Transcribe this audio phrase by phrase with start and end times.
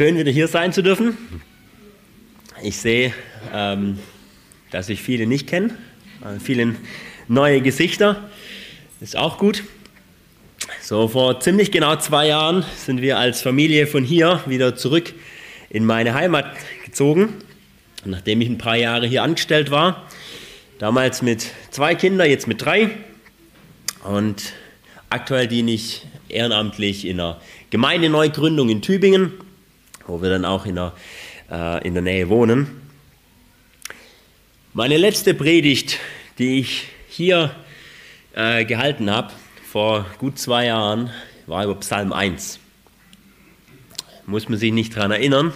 [0.00, 1.14] Schön wieder hier sein zu dürfen.
[2.62, 3.12] Ich sehe,
[3.52, 3.98] ähm,
[4.70, 5.76] dass ich viele nicht kenne,
[6.22, 6.74] äh, viele
[7.28, 8.30] neue Gesichter.
[9.02, 9.62] Ist auch gut.
[10.80, 15.12] So, vor ziemlich genau zwei Jahren sind wir als Familie von hier wieder zurück
[15.68, 16.46] in meine Heimat
[16.82, 17.34] gezogen,
[18.06, 20.08] nachdem ich ein paar Jahre hier angestellt war.
[20.78, 22.88] Damals mit zwei Kindern, jetzt mit drei.
[24.04, 24.54] Und
[25.10, 29.34] aktuell diene ich ehrenamtlich in einer Gemeindeneugründung in Tübingen
[30.06, 30.92] wo wir dann auch in der,
[31.50, 32.66] äh, in der Nähe wohnen.
[34.72, 35.98] Meine letzte Predigt,
[36.38, 37.54] die ich hier
[38.34, 39.32] äh, gehalten habe,
[39.70, 41.10] vor gut zwei Jahren,
[41.46, 42.60] war über Psalm 1.
[44.26, 45.52] Muss man sich nicht daran erinnern,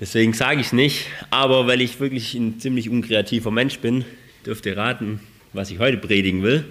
[0.00, 4.04] deswegen sage ich es nicht, aber weil ich wirklich ein ziemlich unkreativer Mensch bin,
[4.46, 5.20] dürft ihr raten,
[5.52, 6.64] was ich heute predigen will.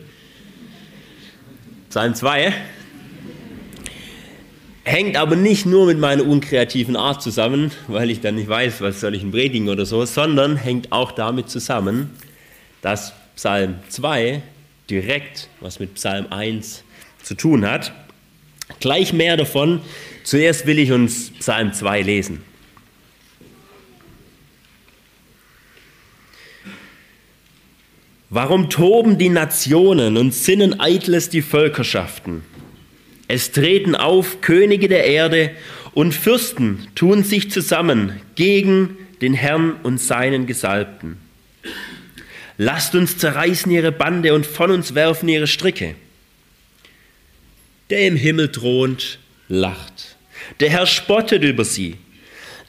[1.89, 2.53] Psalm 2,
[4.91, 8.99] hängt aber nicht nur mit meiner unkreativen Art zusammen, weil ich dann nicht weiß, was
[8.99, 12.11] soll ich denn predigen oder so, sondern hängt auch damit zusammen,
[12.81, 14.43] dass Psalm 2
[14.89, 16.83] direkt was mit Psalm 1
[17.23, 17.93] zu tun hat.
[18.81, 19.81] Gleich mehr davon.
[20.23, 22.43] Zuerst will ich uns Psalm 2 lesen.
[28.29, 32.43] Warum toben die Nationen und sinnen eitles die Völkerschaften?
[33.33, 35.51] Es treten auf Könige der Erde
[35.93, 41.15] und Fürsten tun sich zusammen gegen den Herrn und seinen Gesalbten.
[42.57, 45.95] Lasst uns zerreißen ihre Bande und von uns werfen ihre Stricke.
[47.89, 50.17] Der im Himmel thront, lacht.
[50.59, 51.95] Der Herr spottet über sie.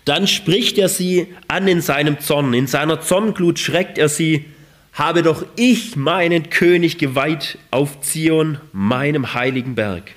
[0.04, 2.54] Dann spricht er sie an in seinem Zorn.
[2.54, 4.44] In seiner Zornglut schreckt er sie.
[4.92, 10.12] Habe doch ich meinen König geweiht auf Zion, meinem heiligen Berg.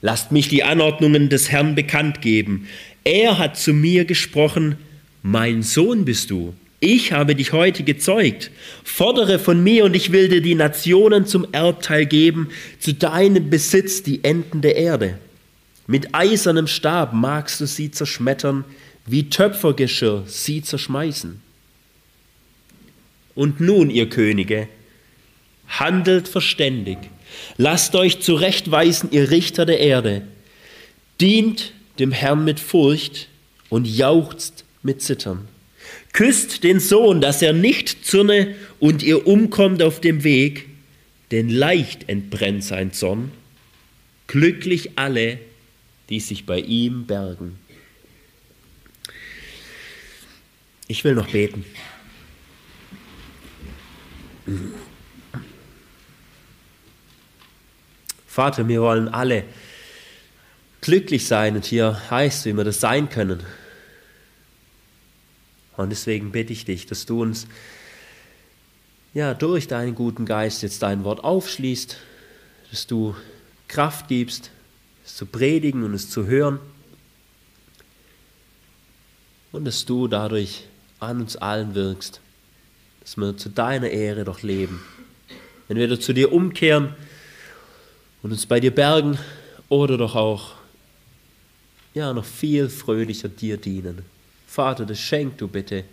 [0.00, 2.68] Lasst mich die Anordnungen des Herrn bekannt geben.
[3.04, 4.76] Er hat zu mir gesprochen,
[5.22, 6.54] mein Sohn bist du.
[6.80, 8.52] Ich habe dich heute gezeugt.
[8.84, 14.04] Fordere von mir und ich will dir die Nationen zum Erbteil geben, zu deinem Besitz
[14.04, 15.18] die Enden der Erde.
[15.88, 18.64] Mit eisernem Stab magst du sie zerschmettern,
[19.06, 21.40] wie Töpfergeschirr sie zerschmeißen.
[23.34, 24.68] Und nun, ihr Könige,
[25.66, 26.98] handelt verständig
[27.56, 30.22] Lasst euch zurechtweisen, ihr Richter der Erde.
[31.20, 33.28] Dient dem Herrn mit Furcht
[33.68, 35.48] und jauchzt mit Zittern.
[36.12, 40.66] Küsst den Sohn, dass er nicht zürne und ihr umkommt auf dem Weg,
[41.30, 43.32] denn leicht entbrennt sein Zorn.
[44.26, 45.38] Glücklich alle,
[46.08, 47.58] die sich bei ihm bergen.
[50.86, 51.64] Ich will noch beten.
[58.38, 59.42] Vater, wir wollen alle
[60.80, 63.42] glücklich sein und hier heißt, wie wir das sein können.
[65.76, 67.48] Und deswegen bitte ich dich, dass du uns
[69.12, 71.96] ja durch deinen guten Geist jetzt dein Wort aufschließt,
[72.70, 73.16] dass du
[73.66, 74.52] Kraft gibst,
[75.04, 76.60] es zu predigen und es zu hören
[79.50, 80.62] und dass du dadurch
[81.00, 82.20] an uns allen wirkst,
[83.00, 84.80] dass wir zu deiner Ehre doch leben.
[85.66, 86.94] Wenn wir zu dir umkehren,
[88.22, 89.18] und uns bei dir bergen
[89.68, 90.52] oder doch auch
[91.94, 94.02] ja noch viel fröhlicher dir dienen.
[94.46, 95.84] Vater, das schenk du bitte.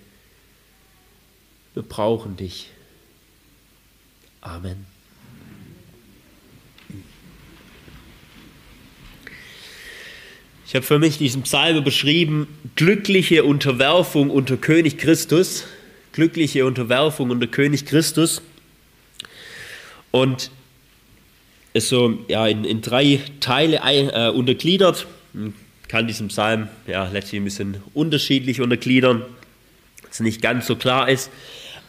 [1.74, 2.70] Wir brauchen dich.
[4.42, 4.86] Amen.
[10.68, 15.66] Ich habe für mich diesen Psalm beschrieben, glückliche Unterwerfung unter König Christus.
[16.12, 18.42] Glückliche Unterwerfung unter König Christus.
[20.12, 20.50] Und
[21.76, 25.08] ist so ja, in, in drei Teile äh, untergliedert.
[25.34, 25.54] Man
[25.90, 29.24] kann diesen Psalm ja, letztlich ein bisschen unterschiedlich untergliedern,
[30.08, 31.30] was nicht ganz so klar ist.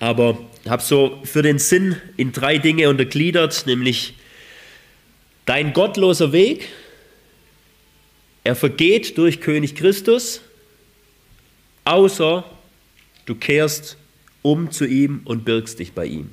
[0.00, 0.38] Aber
[0.68, 4.14] habe so für den Sinn in drei Dinge untergliedert, nämlich
[5.44, 6.66] dein gottloser Weg,
[8.42, 10.40] er vergeht durch König Christus,
[11.84, 12.44] außer
[13.24, 13.96] du kehrst
[14.42, 16.30] um zu ihm und birgst dich bei ihm.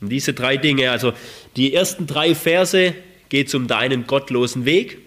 [0.00, 1.12] Und diese drei Dinge, also
[1.56, 2.94] die ersten drei Verse
[3.28, 4.98] geht es um deinen gottlosen Weg.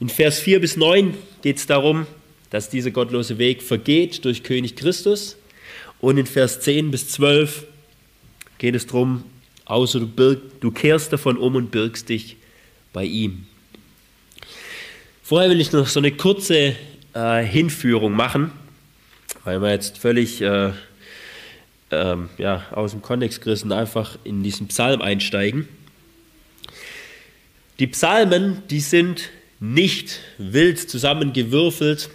[0.00, 2.06] In Vers 4 bis 9 geht es darum,
[2.50, 5.36] dass dieser gottlose Weg vergeht durch König Christus.
[6.00, 7.66] Und in Vers 10 bis 12
[8.58, 9.24] geht es darum,
[9.64, 12.36] außer du, birg, du kehrst davon um und birgst dich
[12.92, 13.46] bei ihm.
[15.22, 16.76] Vorher will ich noch so eine kurze
[17.14, 18.50] äh, Hinführung machen,
[19.44, 20.72] weil wir jetzt völlig äh,
[21.92, 25.68] ähm, ja, aus dem Kontext gerissen einfach in diesen Psalm einsteigen.
[27.78, 29.30] Die Psalmen, die sind
[29.60, 32.10] nicht wild zusammengewürfelt,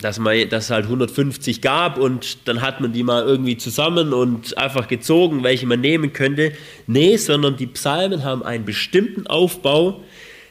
[0.00, 4.12] dass, man, dass es halt 150 gab und dann hat man die mal irgendwie zusammen
[4.12, 6.52] und einfach gezogen, welche man nehmen könnte.
[6.86, 10.02] Nee, sondern die Psalmen haben einen bestimmten Aufbau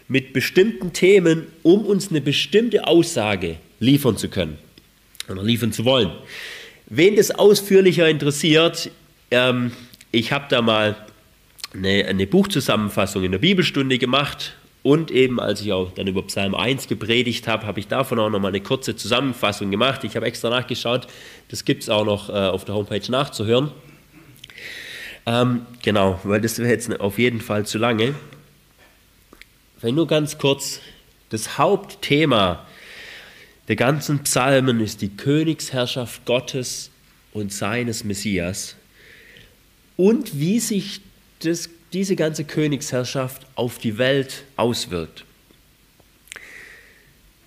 [0.07, 4.57] mit bestimmten Themen, um uns eine bestimmte Aussage liefern zu können
[5.29, 6.11] oder liefern zu wollen.
[6.87, 8.91] Wen das ausführlicher interessiert,
[9.31, 9.71] ähm,
[10.11, 10.95] ich habe da mal
[11.73, 16.53] eine, eine Buchzusammenfassung in der Bibelstunde gemacht und eben, als ich auch dann über Psalm
[16.53, 20.03] 1 gepredigt habe, habe ich davon auch nochmal eine kurze Zusammenfassung gemacht.
[20.03, 21.07] Ich habe extra nachgeschaut,
[21.49, 23.71] das gibt es auch noch äh, auf der Homepage nachzuhören.
[25.25, 28.13] Ähm, genau, weil das wäre jetzt auf jeden Fall zu lange.
[29.79, 30.81] Vielleicht nur ganz kurz,
[31.29, 32.63] das Hauptthema
[33.67, 36.91] der ganzen Psalmen ist die Königsherrschaft Gottes
[37.33, 38.75] und seines Messias
[39.97, 41.01] und wie sich
[41.39, 45.23] das diese ganze Königsherrschaft auf die Welt auswirkt.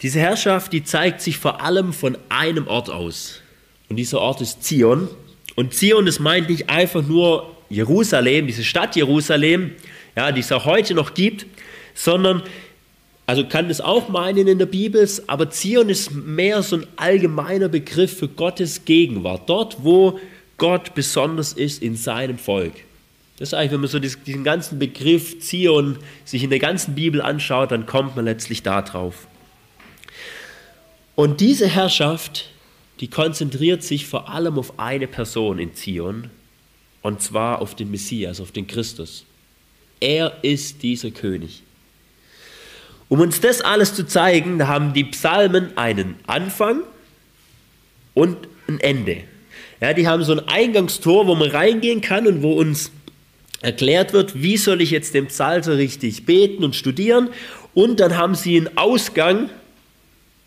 [0.01, 3.43] Diese Herrschaft, die zeigt sich vor allem von einem Ort aus.
[3.89, 5.09] Und dieser Ort ist Zion.
[5.55, 9.73] Und Zion, das meint nicht einfach nur Jerusalem, diese Stadt Jerusalem,
[10.17, 11.47] ja, die es auch heute noch gibt,
[11.95, 12.43] sondern,
[13.29, 17.69] also kann es auch meinen in der Bibel, aber Zion ist mehr so ein allgemeiner
[17.69, 19.51] Begriff für Gottes Gegenwart.
[19.51, 20.19] Dort, wo
[20.57, 22.73] Gott besonders ist in seinem Volk.
[23.37, 27.21] Das ist eigentlich, wenn man so diesen ganzen Begriff Zion sich in der ganzen Bibel
[27.21, 29.27] anschaut, dann kommt man letztlich da drauf.
[31.15, 32.49] Und diese Herrschaft,
[33.01, 36.31] die konzentriert sich vor allem auf eine Person in Zion,
[37.03, 39.27] und zwar auf den Messias, auf den Christus.
[40.01, 41.63] Er ist dieser König.
[43.09, 46.83] Um uns das alles zu zeigen, haben die Psalmen einen Anfang
[48.15, 48.37] und
[48.69, 49.25] ein Ende.
[49.81, 52.91] Ja, die haben so ein Eingangstor, wo man reingehen kann und wo uns
[53.61, 57.31] erklärt wird, wie soll ich jetzt den Psalter richtig beten und studieren.
[57.75, 59.51] Und dann haben sie einen Ausgang,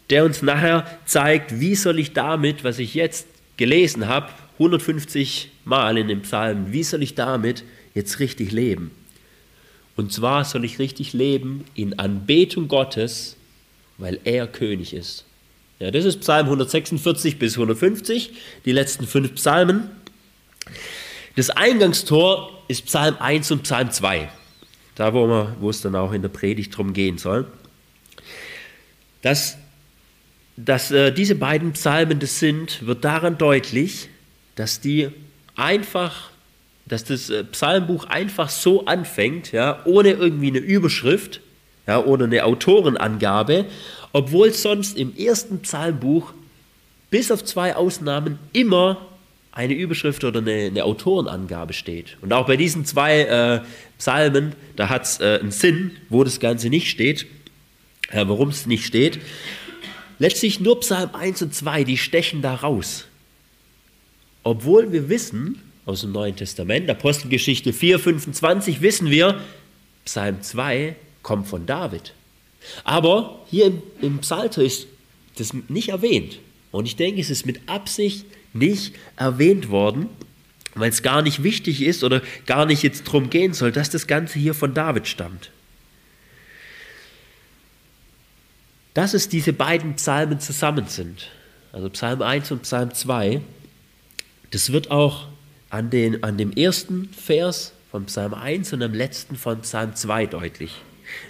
[0.10, 3.28] der uns nachher zeigt, wie soll ich damit, was ich jetzt
[3.58, 7.64] gelesen habe, 150 Mal in dem Psalm, wie soll ich damit
[7.94, 8.92] jetzt richtig leben?
[9.96, 13.36] Und zwar soll ich richtig leben in Anbetung Gottes,
[13.98, 15.26] weil er König ist.
[15.80, 18.34] Ja, das ist Psalm 146 bis 150,
[18.66, 19.90] die letzten fünf Psalmen.
[21.36, 24.30] Das Eingangstor ist Psalm 1 und Psalm 2.
[24.96, 27.48] Da, wo, man, wo es dann auch in der Predigt drum gehen soll.
[29.22, 29.58] Dass,
[30.58, 34.10] dass äh, diese beiden Psalmen das sind, wird daran deutlich,
[34.56, 35.10] dass die
[35.56, 36.31] einfach,
[36.92, 41.40] dass das äh, Psalmbuch einfach so anfängt, ja, ohne irgendwie eine Überschrift,
[41.88, 43.66] ja, ohne eine Autorenangabe,
[44.12, 46.34] obwohl sonst im ersten Psalmbuch
[47.10, 49.08] bis auf zwei Ausnahmen immer
[49.54, 52.18] eine Überschrift oder eine, eine, Autorenangabe steht.
[52.20, 53.62] Und auch bei diesen zwei äh,
[53.98, 57.26] Psalmen, da hat es äh, einen Sinn, wo das Ganze nicht steht,
[58.10, 59.20] äh, warum es nicht steht.
[60.20, 63.06] Letztlich nur Psalm 1 und 2, die stechen da raus.
[64.44, 69.42] Obwohl wir wissen, aus dem Neuen Testament, Apostelgeschichte 4, 25, wissen wir,
[70.06, 72.14] Psalm 2 kommt von David.
[72.84, 74.88] Aber hier im, im Psalter ist
[75.38, 76.40] das nicht erwähnt.
[76.72, 80.10] Und ich denke, es ist mit Absicht nicht erwähnt worden,
[80.76, 84.08] weil es gar nicht wichtig ist oder gar nicht jetzt darum gehen soll, dass das
[84.08, 85.52] Ganze hier von David stammt.
[88.94, 91.30] Dass es diese beiden Psalmen zusammen sind,
[91.72, 93.42] also Psalm 1 und Psalm 2,
[94.52, 95.28] das wird auch
[95.72, 100.28] an, den, an dem ersten Vers von Psalm 1 und am letzten von Psalm 2
[100.28, 100.74] deutlich.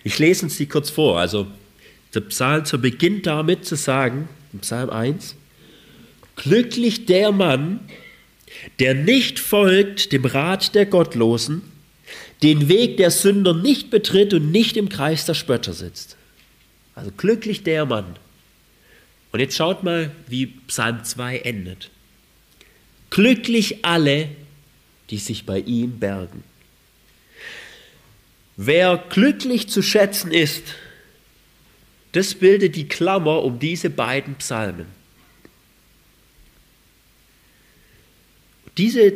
[0.04, 1.20] Ich lese uns die kurz vor.
[1.20, 1.48] Also
[2.14, 5.36] der Psalter beginnt damit zu sagen, im Psalm 1,
[6.36, 7.82] Glücklich der Mann,
[8.80, 11.62] der nicht folgt dem Rat der Gottlosen,
[12.42, 16.18] den Weg der Sünder nicht betritt und nicht im Kreis der Spötter sitzt.
[16.96, 18.16] Also glücklich der Mann.
[19.32, 21.92] Und jetzt schaut mal, wie Psalm 2 endet.
[23.12, 24.30] Glücklich alle,
[25.10, 26.44] die sich bei ihm bergen.
[28.58, 30.64] Wer glücklich zu schätzen ist,
[32.14, 34.86] das bildet die Klammer um diese beiden Psalmen.
[38.78, 39.14] Diese,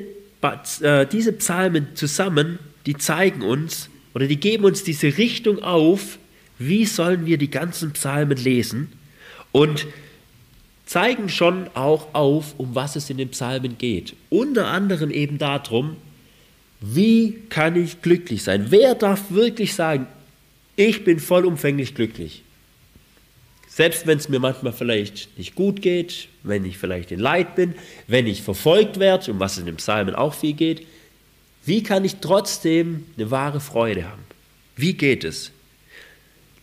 [0.82, 6.18] äh, diese Psalmen zusammen, die zeigen uns oder die geben uns diese Richtung auf,
[6.60, 8.92] wie sollen wir die ganzen Psalmen lesen
[9.52, 9.88] und
[10.86, 14.16] zeigen schon auch auf, um was es in den Psalmen geht.
[14.30, 15.98] Unter anderem eben darum,
[16.82, 18.68] wie kann ich glücklich sein?
[18.70, 20.08] Wer darf wirklich sagen,
[20.76, 22.44] ich bin vollumfänglich glücklich?
[23.68, 27.74] Selbst wenn es mir manchmal vielleicht nicht gut geht, wenn ich vielleicht in Leid bin,
[28.08, 30.86] wenn ich verfolgt werde, um was in den Psalmen auch viel geht,
[31.66, 34.24] wie kann ich trotzdem eine wahre Freude haben?
[34.76, 35.52] Wie geht es?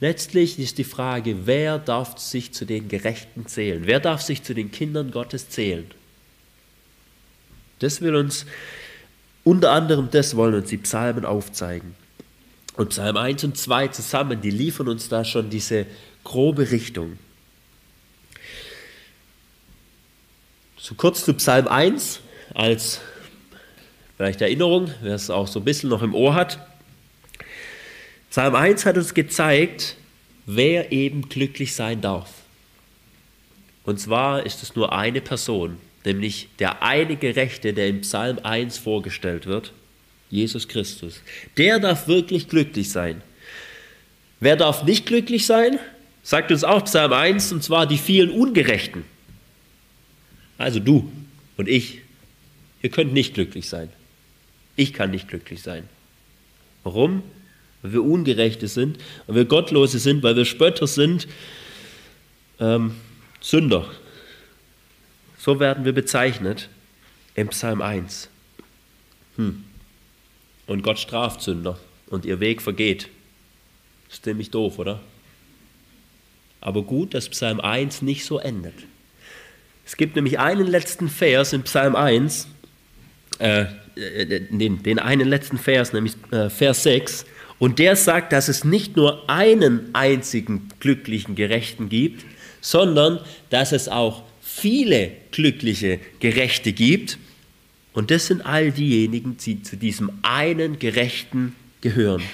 [0.03, 3.83] Letztlich ist die Frage, wer darf sich zu den Gerechten zählen?
[3.85, 5.89] Wer darf sich zu den Kindern Gottes zählen?
[7.79, 8.45] Das will uns,
[9.45, 11.95] unter anderem das wollen uns die Psalmen aufzeigen.
[12.75, 15.87] Und Psalm 1 und 2 zusammen, die liefern uns da schon diese
[16.25, 17.17] grobe Richtung.
[20.79, 22.19] So kurz zu Psalm 1
[22.55, 23.01] als
[24.17, 26.59] vielleicht Erinnerung, wer es auch so ein bisschen noch im Ohr hat.
[28.33, 29.95] Psalm 1 hat uns gezeigt,
[30.47, 32.31] wer eben glücklich sein darf.
[33.85, 38.79] Und zwar ist es nur eine Person, nämlich der eine Gerechte, der im Psalm 1
[38.79, 39.75] vorgestellt wird,
[40.31, 41.21] Jesus Christus.
[41.59, 43.21] Der darf wirklich glücklich sein.
[44.41, 45.79] Wer darf nicht glücklich sein?
[46.23, 49.05] Sagt uns auch Psalm 1, und zwar die vielen Ungerechten.
[50.57, 51.13] Also du
[51.59, 51.99] und ich,
[52.81, 53.91] ihr könnt nicht glücklich sein.
[54.75, 55.87] Ich kann nicht glücklich sein.
[56.83, 57.23] Warum?
[57.83, 61.29] Weil wir Ungerechte sind, weil wir Gottlose sind, weil wir Spötter sind,
[62.61, 62.95] ähm,
[63.41, 63.91] Sünder.
[65.39, 66.69] So werden wir bezeichnet
[67.35, 68.29] im Psalm 1.
[69.37, 69.65] Hm.
[70.67, 73.09] Und Gott straft Sünder und ihr Weg vergeht.
[74.11, 75.01] Ist ziemlich doof, oder?
[76.61, 78.75] Aber gut, dass Psalm 1 nicht so endet.
[79.85, 82.47] Es gibt nämlich einen letzten Vers in Psalm 1,
[83.41, 83.65] äh,
[83.97, 87.27] äh, den, den, einen letzten Vers, nämlich äh, Vers 6,
[87.63, 92.25] und der sagt, dass es nicht nur einen einzigen glücklichen Gerechten gibt,
[92.61, 97.19] sondern dass es auch viele glückliche Gerechte gibt.
[97.93, 102.25] Und das sind all diejenigen, die zu diesem einen Gerechten gehören.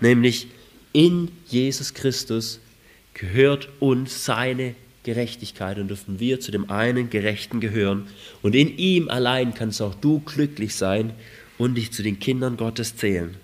[0.00, 0.46] Nämlich
[0.94, 2.58] in Jesus Christus
[3.12, 8.06] gehört uns seine Gerechtigkeit und dürfen wir zu dem einen Gerechten gehören.
[8.40, 11.12] Und in ihm allein kannst auch du glücklich sein
[11.58, 13.36] und dich zu den Kindern Gottes zählen.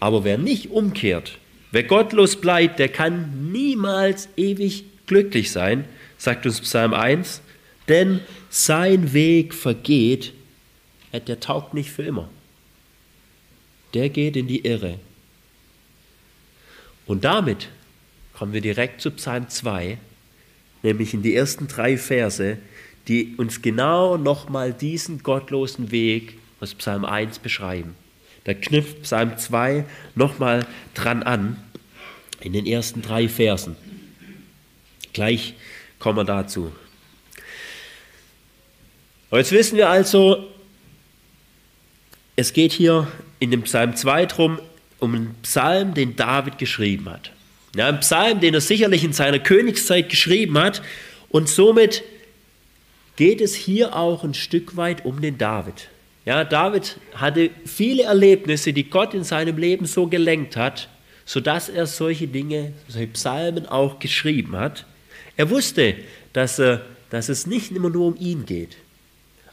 [0.00, 1.38] Aber wer nicht umkehrt,
[1.72, 5.84] wer gottlos bleibt, der kann niemals ewig glücklich sein,
[6.18, 7.40] sagt uns Psalm 1,
[7.88, 10.32] denn sein Weg vergeht,
[11.12, 12.28] der taugt nicht für immer.
[13.94, 14.98] Der geht in die Irre.
[17.06, 17.68] Und damit
[18.34, 19.98] kommen wir direkt zu Psalm 2,
[20.82, 22.58] nämlich in die ersten drei Verse,
[23.08, 27.94] die uns genau nochmal diesen gottlosen Weg aus Psalm 1 beschreiben.
[28.46, 29.84] Da knüpft Psalm 2
[30.14, 31.56] nochmal dran an,
[32.40, 33.74] in den ersten drei Versen.
[35.12, 35.54] Gleich
[35.98, 36.70] kommen wir dazu.
[39.32, 40.46] Jetzt wissen wir also,
[42.36, 43.08] es geht hier
[43.40, 44.60] in dem Psalm 2 drum,
[45.00, 47.32] um einen Psalm, den David geschrieben hat.
[47.74, 50.82] Ja, ein Psalm, den er sicherlich in seiner Königszeit geschrieben hat.
[51.30, 52.04] Und somit
[53.16, 55.88] geht es hier auch ein Stück weit um den David.
[56.26, 60.88] Ja, David hatte viele Erlebnisse, die Gott in seinem Leben so gelenkt hat,
[61.24, 64.86] sodass er solche Dinge, solche Psalmen auch geschrieben hat.
[65.36, 65.94] Er wusste,
[66.32, 68.76] dass, er, dass es nicht immer nur um ihn geht.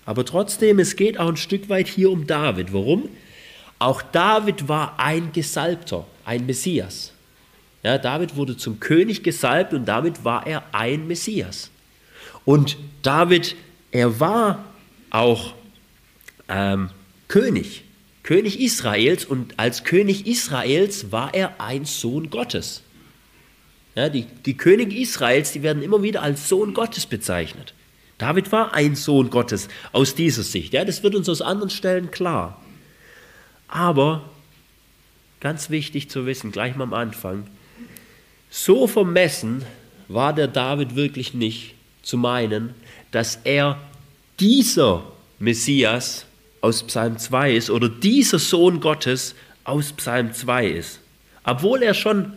[0.05, 2.73] Aber trotzdem, es geht auch ein Stück weit hier um David.
[2.73, 3.07] Warum?
[3.77, 7.13] Auch David war ein Gesalbter, ein Messias.
[7.83, 11.69] Ja, David wurde zum König gesalbt und damit war er ein Messias.
[12.45, 13.55] Und David,
[13.91, 14.65] er war
[15.11, 15.53] auch
[16.47, 16.89] ähm,
[17.27, 17.83] König,
[18.23, 22.81] König Israels und als König Israels war er ein Sohn Gottes.
[23.95, 27.73] Ja, die, die Könige Israels, die werden immer wieder als Sohn Gottes bezeichnet.
[28.17, 30.73] David war ein Sohn Gottes aus dieser Sicht.
[30.73, 32.61] Ja, das wird uns aus anderen Stellen klar.
[33.67, 34.29] Aber
[35.39, 37.47] ganz wichtig zu wissen, gleich mal am Anfang,
[38.49, 39.65] so vermessen
[40.07, 42.73] war der David wirklich nicht zu meinen,
[43.11, 43.79] dass er
[44.39, 45.03] dieser
[45.39, 46.25] Messias
[46.63, 51.01] aus Psalm 2 ist oder dieser Sohn Gottes aus Psalm 2 ist.
[51.43, 52.33] Obwohl er schon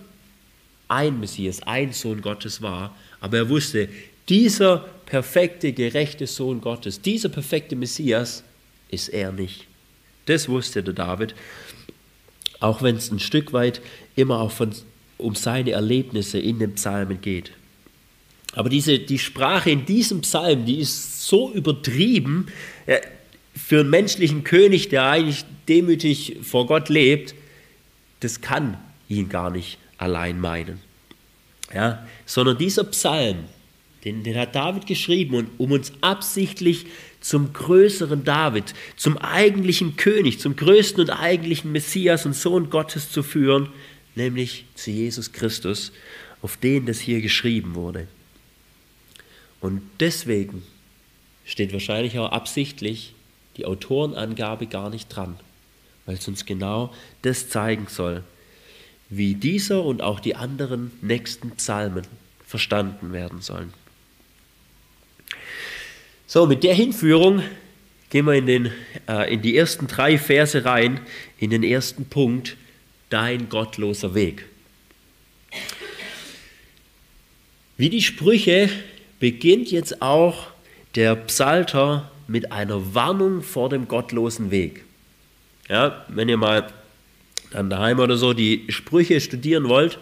[0.89, 3.89] ein Messias, ein Sohn Gottes war, aber er wusste,
[4.29, 8.43] dieser perfekte, gerechte Sohn Gottes, dieser perfekte Messias
[8.89, 9.69] ist er nicht.
[10.25, 11.37] Das wusste der David,
[12.59, 13.81] auch wenn es ein Stück weit
[14.17, 14.73] immer auch von
[15.19, 17.53] um seine Erlebnisse in den Psalmen geht.
[18.55, 22.47] Aber diese, die Sprache in diesem Psalm, die ist so übertrieben
[23.57, 27.35] für einen menschlichen König, der eigentlich demütig vor Gott lebt,
[28.21, 28.77] das kann
[29.09, 30.81] ihn gar nicht allein meinen.
[31.75, 33.39] Ja, sondern dieser Psalm,
[34.05, 36.87] den, den hat David geschrieben, und, um uns absichtlich
[37.21, 43.25] zum größeren David, zum eigentlichen König, zum größten und eigentlichen Messias und Sohn Gottes zu
[43.25, 43.71] führen,
[44.15, 45.93] nämlich zu Jesus Christus,
[46.41, 48.07] auf den das hier geschrieben wurde.
[49.61, 50.63] Und deswegen
[51.45, 53.16] steht wahrscheinlich auch absichtlich
[53.57, 55.37] die Autorenangabe gar nicht dran,
[56.05, 58.23] weil es uns genau das zeigen soll.
[59.09, 62.07] wie dieser und auch die anderen nächsten Psalmen
[62.45, 63.73] verstanden werden sollen.
[66.27, 67.43] So, mit der Hinführung
[68.11, 68.73] gehen wir in, den,
[69.09, 71.01] äh, in die ersten drei Verse rein,
[71.39, 72.57] in den ersten Punkt,
[73.11, 74.47] dein gottloser Weg.
[77.77, 78.69] Wie die Sprüche
[79.21, 80.49] beginnt jetzt auch
[80.95, 84.85] der Psalter mit einer Warnung vor dem gottlosen Weg.
[85.69, 86.73] Ja, wenn ihr mal
[87.51, 89.99] dann daheim oder so die Sprüche studieren wollt,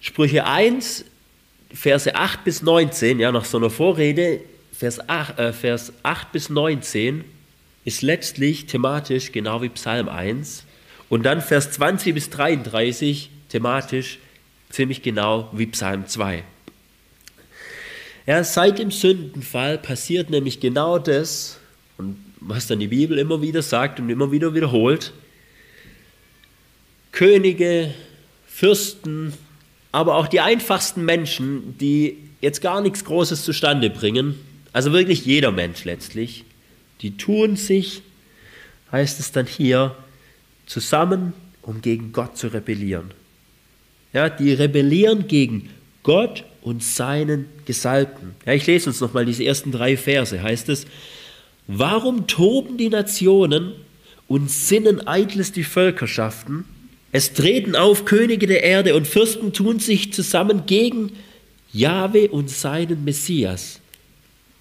[0.00, 1.04] Sprüche 1,
[1.72, 4.40] Verse 8 bis 19, ja, nach so einer Vorrede,
[4.72, 7.24] Vers 8, äh, Vers 8 bis 19
[7.84, 10.64] ist letztlich thematisch genau wie Psalm 1
[11.08, 14.18] und dann Vers 20 bis 33 thematisch
[14.70, 16.42] ziemlich genau wie Psalm 2.
[18.26, 21.60] Ja, seit dem Sündenfall passiert nämlich genau das,
[21.96, 25.12] und was dann die Bibel immer wieder sagt und immer wieder wiederholt.
[27.12, 27.94] Könige,
[28.46, 29.32] Fürsten,
[29.92, 34.34] aber auch die einfachsten Menschen, die jetzt gar nichts Großes zustande bringen,
[34.72, 36.44] also wirklich jeder Mensch letztlich,
[37.02, 38.02] die tun sich,
[38.90, 39.94] heißt es dann hier,
[40.66, 43.12] zusammen, um gegen Gott zu rebellieren.
[44.12, 45.70] Ja, die rebellieren gegen
[46.06, 48.36] Gott und seinen Gesalbten.
[48.46, 50.40] Ja, ich lese uns nochmal diese ersten drei Verse.
[50.40, 50.86] Heißt es,
[51.66, 53.72] warum toben die Nationen
[54.28, 56.64] und sinnen eitles die Völkerschaften?
[57.10, 61.10] Es treten auf Könige der Erde und Fürsten tun sich zusammen gegen
[61.72, 63.80] Jahwe und seinen Messias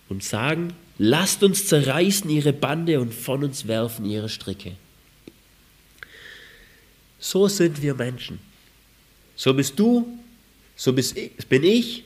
[0.09, 4.71] und sagen, lasst uns zerreißen ihre Bande und von uns werfen ihre Stricke.
[7.19, 8.39] So sind wir Menschen.
[9.35, 10.07] So bist du,
[10.75, 12.03] so bin ich,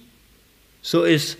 [0.81, 1.37] so ist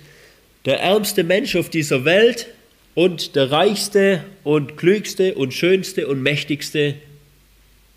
[0.66, 2.48] der ärmste Mensch auf dieser Welt
[2.96, 6.96] und der reichste und klügste und schönste und mächtigste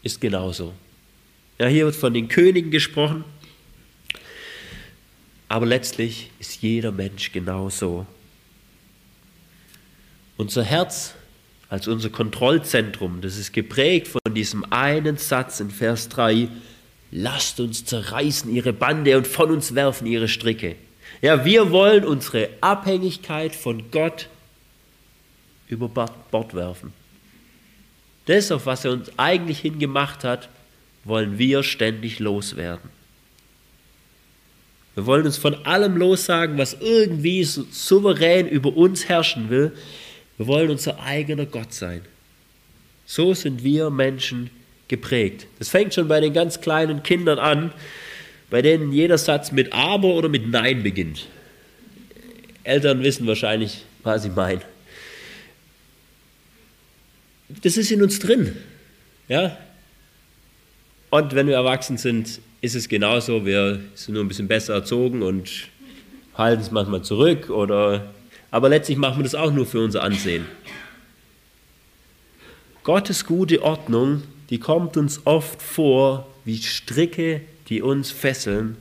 [0.03, 0.73] ist genauso.
[1.59, 3.25] Ja, hier wird von den Königen gesprochen,
[5.49, 8.07] aber letztlich ist jeder Mensch genauso.
[10.37, 11.15] Unser Herz
[11.69, 16.49] als unser Kontrollzentrum, das ist geprägt von diesem einen Satz in Vers 3,
[17.13, 20.75] lasst uns zerreißen ihre Bande und von uns werfen ihre Stricke.
[21.21, 24.29] Ja, wir wollen unsere Abhängigkeit von Gott
[25.69, 26.93] über Bord werfen.
[28.27, 30.49] Das, auf was er uns eigentlich hingemacht hat,
[31.05, 32.91] wollen wir ständig loswerden.
[34.95, 39.73] Wir wollen uns von allem lossagen, was irgendwie souverän über uns herrschen will.
[40.37, 42.03] Wir wollen unser eigener Gott sein.
[43.07, 44.51] So sind wir Menschen
[44.89, 45.47] geprägt.
[45.59, 47.73] Das fängt schon bei den ganz kleinen Kindern an,
[48.51, 51.27] bei denen jeder Satz mit Aber oder mit Nein beginnt.
[52.65, 54.63] Eltern wissen wahrscheinlich, was ich meine.
[57.63, 58.57] Das ist in uns drin.
[59.29, 59.57] Ja?
[61.11, 63.45] Und wenn wir erwachsen sind, ist es genauso.
[63.45, 65.69] Wir sind nur ein bisschen besser erzogen und
[66.35, 67.51] halten es manchmal zurück.
[67.51, 68.13] Oder,
[68.51, 70.47] aber letztlich machen wir das auch nur für unser Ansehen.
[72.85, 78.77] Gottes gute Ordnung die kommt uns oft vor wie Stricke, die uns fesseln,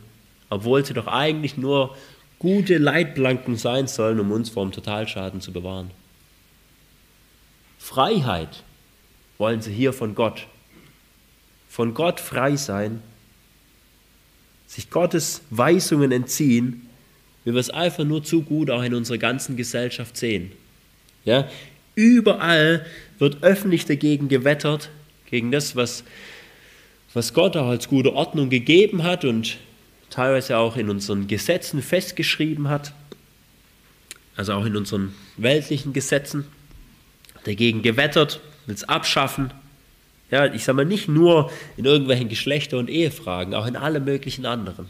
[0.49, 1.95] obwohl sie doch eigentlich nur
[2.39, 5.89] gute Leitplanken sein sollen, um uns vor dem Totalschaden zu bewahren.
[7.79, 8.63] Freiheit
[9.38, 10.45] wollen sie hier von Gott.
[11.69, 13.01] Von Gott frei sein,
[14.67, 16.89] sich Gottes Weisungen entziehen,
[17.45, 20.51] wie wir es einfach nur zu gut auch in unserer ganzen Gesellschaft sehen.
[21.23, 21.49] Ja,
[21.95, 22.86] überall
[23.19, 24.89] wird öffentlich dagegen gewettert,
[25.32, 26.04] gegen das, was,
[27.13, 29.58] was Gott auch als gute Ordnung gegeben hat und
[30.10, 32.94] teilweise auch in unseren Gesetzen festgeschrieben hat,
[34.36, 36.46] also auch in unseren weltlichen Gesetzen,
[37.46, 39.52] dagegen gewettert, will es abschaffen.
[40.30, 44.46] Ja, ich sage mal nicht nur in irgendwelchen Geschlechter- und Ehefragen, auch in alle möglichen
[44.46, 44.89] anderen.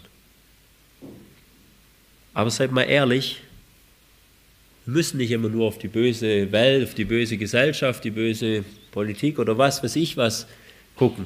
[2.33, 3.41] Aber seid mal ehrlich,
[4.85, 8.63] wir müssen nicht immer nur auf die böse Welt, auf die böse Gesellschaft, die böse
[8.91, 10.47] Politik oder was weiß ich was
[10.95, 11.25] gucken.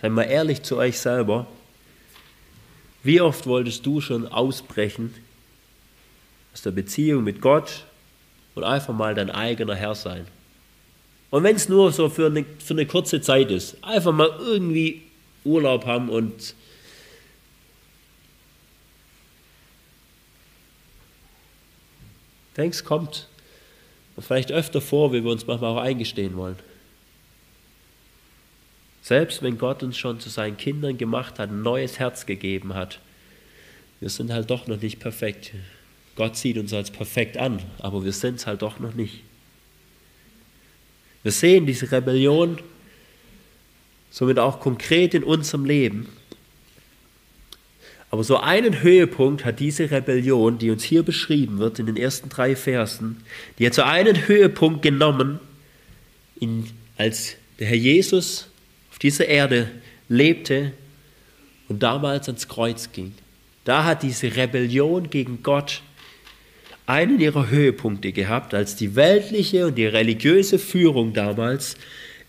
[0.00, 1.46] Seid mal ehrlich zu euch selber.
[3.04, 5.14] Wie oft wolltest du schon ausbrechen
[6.52, 7.84] aus der Beziehung mit Gott
[8.54, 10.26] und einfach mal dein eigener Herr sein?
[11.30, 15.02] Und wenn es nur so für eine, für eine kurze Zeit ist, einfach mal irgendwie
[15.44, 16.54] Urlaub haben und
[22.56, 23.28] denkst, kommt
[24.18, 26.56] vielleicht öfter vor, wie wir uns manchmal auch eingestehen wollen.
[29.02, 33.00] Selbst wenn Gott uns schon zu seinen Kindern gemacht hat, ein neues Herz gegeben hat,
[34.00, 35.52] wir sind halt doch noch nicht perfekt.
[36.16, 39.22] Gott sieht uns als perfekt an, aber wir sind es halt doch noch nicht.
[41.22, 42.58] Wir sehen diese Rebellion
[44.10, 46.08] somit auch konkret in unserem Leben.
[48.12, 52.28] Aber so einen Höhepunkt hat diese Rebellion, die uns hier beschrieben wird in den ersten
[52.28, 53.24] drei Versen,
[53.58, 55.40] die hat so einen Höhepunkt genommen,
[56.38, 58.48] in, als der Herr Jesus
[58.90, 59.70] auf dieser Erde
[60.10, 60.72] lebte
[61.68, 63.14] und damals ans Kreuz ging.
[63.64, 65.80] Da hat diese Rebellion gegen Gott
[66.84, 71.76] einen ihrer Höhepunkte gehabt, als die weltliche und die religiöse Führung damals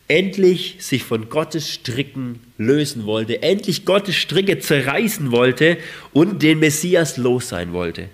[0.07, 5.77] endlich sich von Gottes Stricken lösen wollte, endlich Gottes Stricke zerreißen wollte
[6.11, 8.09] und den Messias los sein wollte.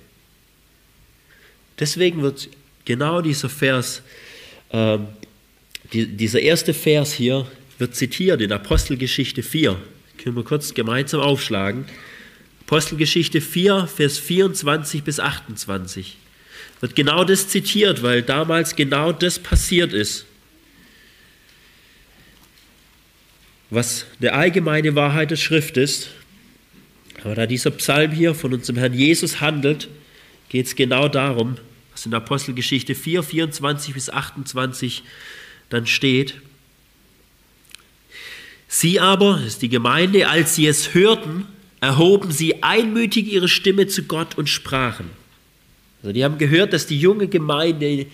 [1.79, 2.49] Deswegen wird
[2.85, 4.01] genau dieser Vers,
[4.69, 4.97] äh,
[5.93, 7.47] die, dieser erste Vers hier,
[7.77, 9.77] wird zitiert in Apostelgeschichte 4.
[10.17, 11.85] Können wir kurz gemeinsam aufschlagen.
[12.65, 16.17] Apostelgeschichte 4, Vers 24 bis 28.
[16.81, 20.25] Wird genau das zitiert, weil damals genau das passiert ist.
[23.69, 26.09] Was der allgemeine Wahrheit der Schrift ist.
[27.23, 29.89] Aber da dieser Psalm hier von unserem Herrn Jesus handelt,
[30.49, 31.57] geht es genau darum,
[31.91, 35.03] was in Apostelgeschichte 4, 24 bis 28
[35.69, 36.35] dann steht.
[38.67, 41.45] Sie aber, das ist die Gemeinde, als sie es hörten,
[41.81, 45.09] erhoben sie einmütig ihre Stimme zu Gott und sprachen.
[46.01, 48.05] Also die haben gehört, dass die junge Gemeinde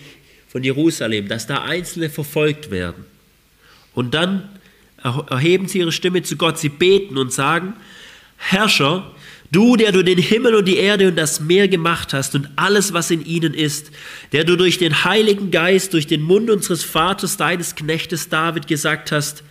[0.48, 3.04] von Jerusalem, dass da Einzelne verfolgt werden.
[3.94, 4.48] Und dann
[5.02, 7.74] erheben sie ihre Stimme zu Gott, sie beten und sagen,
[8.36, 9.14] Herrscher,
[9.50, 12.92] du, der du den Himmel und die Erde und das Meer gemacht hast und alles,
[12.92, 13.90] was in ihnen ist,
[14.32, 19.12] der du durch den Heiligen Geist, durch den Mund unseres Vaters, deines Knechtes David gesagt
[19.12, 19.42] hast,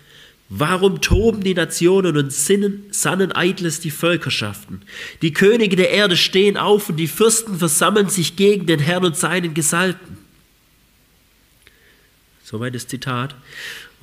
[0.47, 4.83] Warum toben die Nationen und sinnen, sannen eitles die Völkerschaften?
[5.23, 9.17] Die Könige der Erde stehen auf und die Fürsten versammeln sich gegen den Herrn und
[9.17, 10.17] seinen Gesalbten.
[12.43, 13.35] Soweit das Zitat.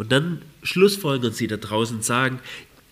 [0.03, 2.41] Und dann schlussfolgern sie da draußen und sagen,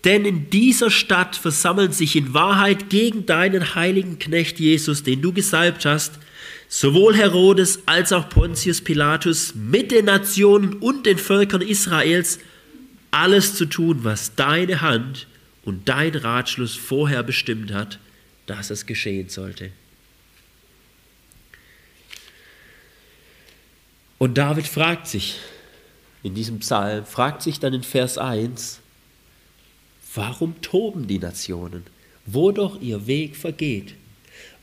[0.04, 5.32] denn in dieser Stadt versammeln sich in Wahrheit gegen deinen heiligen Knecht Jesus, den du
[5.32, 6.20] gesalbt hast,
[6.68, 12.38] sowohl Herodes als auch Pontius Pilatus mit den Nationen und den Völkern Israels,
[13.10, 15.26] alles zu tun, was deine Hand
[15.64, 17.98] und dein Ratschluss vorher bestimmt hat,
[18.46, 19.72] dass es geschehen sollte.
[24.18, 25.40] Und David fragt sich,
[26.22, 28.80] in diesem Psalm, fragt sich dann in Vers 1,
[30.14, 31.84] warum toben die Nationen,
[32.26, 33.94] wo doch ihr Weg vergeht?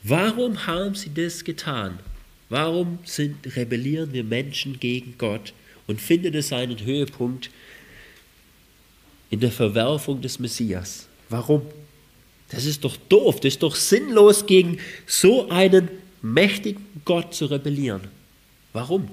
[0.04, 2.00] Warum haben sie das getan?
[2.50, 5.54] Warum sind, rebellieren wir Menschen gegen Gott
[5.86, 7.50] und findet es seinen Höhepunkt
[9.30, 11.08] in der Verwerfung des Messias?
[11.30, 11.63] Warum?
[12.50, 15.89] Das ist doch doof, das ist doch sinnlos, gegen so einen
[16.22, 18.02] mächtigen Gott zu rebellieren.
[18.72, 19.10] Warum?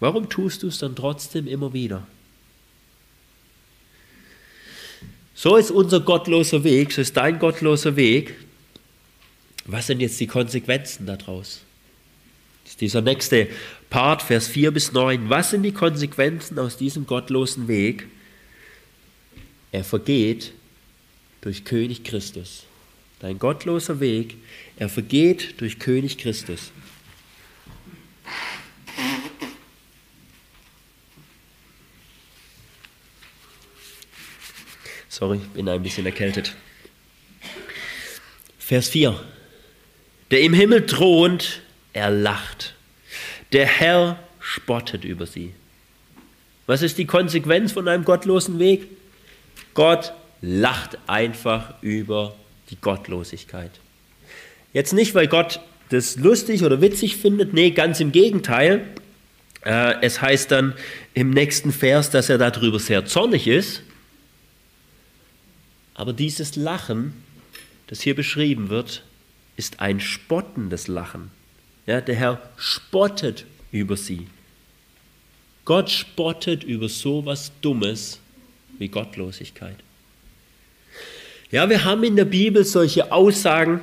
[0.00, 2.06] Warum tust du es dann trotzdem immer wieder?
[5.34, 8.34] So ist unser gottloser Weg, so ist dein gottloser Weg.
[9.66, 11.60] Was sind jetzt die Konsequenzen daraus?
[12.64, 13.48] Das ist dieser nächste
[13.88, 15.30] Part, Vers 4 bis 9.
[15.30, 18.08] Was sind die Konsequenzen aus diesem gottlosen Weg?
[19.70, 20.52] Er vergeht
[21.40, 22.64] durch König Christus.
[23.20, 24.36] Dein gottloser Weg,
[24.76, 26.72] er vergeht durch König Christus.
[35.18, 36.54] Sorry, bin ein bisschen erkältet.
[38.56, 39.18] Vers 4.
[40.30, 41.60] Der im Himmel thront,
[41.92, 42.76] er lacht.
[43.50, 45.54] Der Herr spottet über sie.
[46.66, 48.86] Was ist die Konsequenz von einem gottlosen Weg?
[49.74, 52.36] Gott lacht einfach über
[52.70, 53.72] die Gottlosigkeit.
[54.72, 58.86] Jetzt nicht, weil Gott das lustig oder witzig findet, nee, ganz im Gegenteil.
[59.64, 60.74] Äh, es heißt dann
[61.14, 63.82] im nächsten Vers, dass er darüber sehr zornig ist
[65.98, 67.12] aber dieses Lachen,
[67.88, 69.02] das hier beschrieben wird,
[69.56, 71.32] ist ein spottendes Lachen.
[71.86, 74.28] Ja, der Herr spottet über sie.
[75.64, 78.20] Gott spottet über so was Dummes
[78.78, 79.74] wie Gottlosigkeit.
[81.50, 83.80] Ja, wir haben in der Bibel solche Aussagen,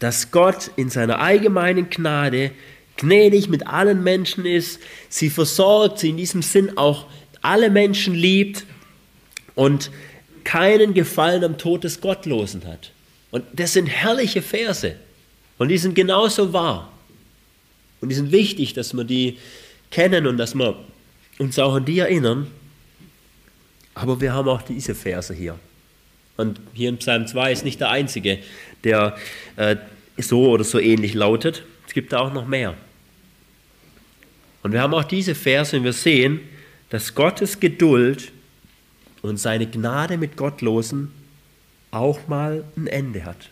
[0.00, 2.50] dass Gott in seiner allgemeinen Gnade
[2.96, 7.06] gnädig mit allen Menschen ist, sie versorgt, sie in diesem Sinn auch
[7.42, 8.64] alle Menschen liebt
[9.54, 9.92] und
[10.46, 12.92] keinen Gefallen am Tod des Gottlosen hat.
[13.32, 14.94] Und das sind herrliche Verse.
[15.58, 16.92] Und die sind genauso wahr.
[18.00, 19.38] Und die sind wichtig, dass wir die
[19.90, 20.76] kennen und dass wir
[21.38, 22.46] uns auch an die erinnern.
[23.94, 25.58] Aber wir haben auch diese Verse hier.
[26.36, 28.38] Und hier in Psalm 2 ist nicht der einzige,
[28.84, 29.16] der
[29.56, 29.76] äh,
[30.16, 31.64] so oder so ähnlich lautet.
[31.88, 32.74] Es gibt da auch noch mehr.
[34.62, 36.40] Und wir haben auch diese Verse und wir sehen,
[36.90, 38.30] dass Gottes Geduld
[39.26, 41.12] und seine Gnade mit Gottlosen
[41.90, 43.50] auch mal ein Ende hat.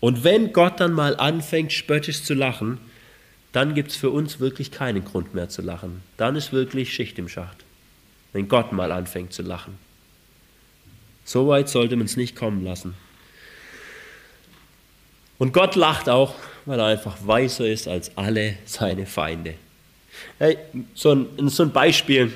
[0.00, 2.78] Und wenn Gott dann mal anfängt, spöttisch zu lachen,
[3.52, 6.02] dann gibt es für uns wirklich keinen Grund mehr zu lachen.
[6.16, 7.64] Dann ist wirklich Schicht im Schacht,
[8.32, 9.78] wenn Gott mal anfängt zu lachen.
[11.24, 12.94] So weit sollte man es nicht kommen lassen.
[15.38, 16.34] Und Gott lacht auch,
[16.66, 19.54] weil er einfach weiser ist als alle seine Feinde.
[20.38, 20.58] Hey,
[20.94, 22.32] so, ein, so ein Beispiel,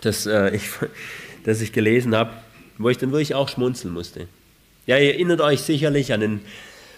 [0.00, 0.62] das, äh, ich,
[1.44, 2.32] das ich gelesen habe,
[2.78, 4.28] wo ich dann wirklich auch schmunzeln musste.
[4.86, 6.40] Ja, ihr erinnert euch sicherlich an den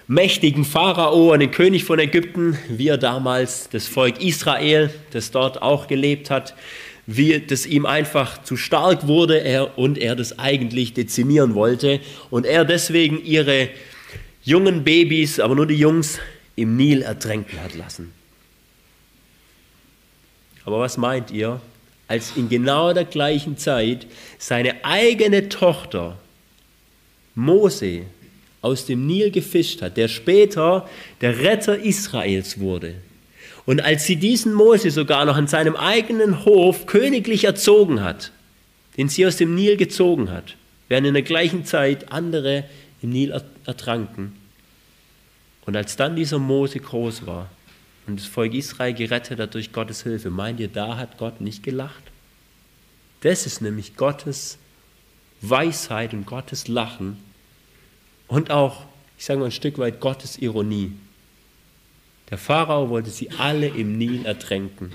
[0.07, 5.63] mächtigen Pharao, an den König von Ägypten, wie er damals das Volk Israel, das dort
[5.63, 6.55] auch gelebt hat,
[7.07, 12.01] wie das ihm einfach zu stark wurde er, und er das eigentlich dezimieren wollte
[12.31, 13.69] und er deswegen ihre
[14.43, 16.19] jungen Babys, aber nur die Jungs,
[16.57, 18.13] im Nil ertränken hat lassen.
[20.65, 21.61] Aber was meint ihr,
[22.11, 24.05] als in genau der gleichen Zeit
[24.37, 26.19] seine eigene Tochter
[27.37, 28.03] Mose
[28.63, 30.89] aus dem Nil gefischt hat, der später
[31.21, 32.97] der Retter Israels wurde.
[33.65, 38.33] Und als sie diesen Mose sogar noch an seinem eigenen Hof königlich erzogen hat,
[38.97, 40.57] den sie aus dem Nil gezogen hat,
[40.89, 42.65] während in der gleichen Zeit andere
[43.03, 44.33] im Nil ertranken.
[45.65, 47.49] Und als dann dieser Mose groß war
[48.11, 51.63] und das Volk Israel gerettet hat durch Gottes Hilfe, meint ihr, da hat Gott nicht
[51.63, 52.03] gelacht?
[53.21, 54.59] Das ist nämlich Gottes
[55.43, 57.19] Weisheit und Gottes Lachen
[58.27, 58.85] und auch,
[59.17, 60.93] ich sage mal ein Stück weit, Gottes Ironie.
[62.31, 64.93] Der Pharao wollte sie alle im Nil ertränken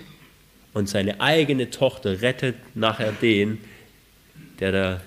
[0.74, 3.60] und seine eigene Tochter rettet nachher den,
[4.60, 5.02] der der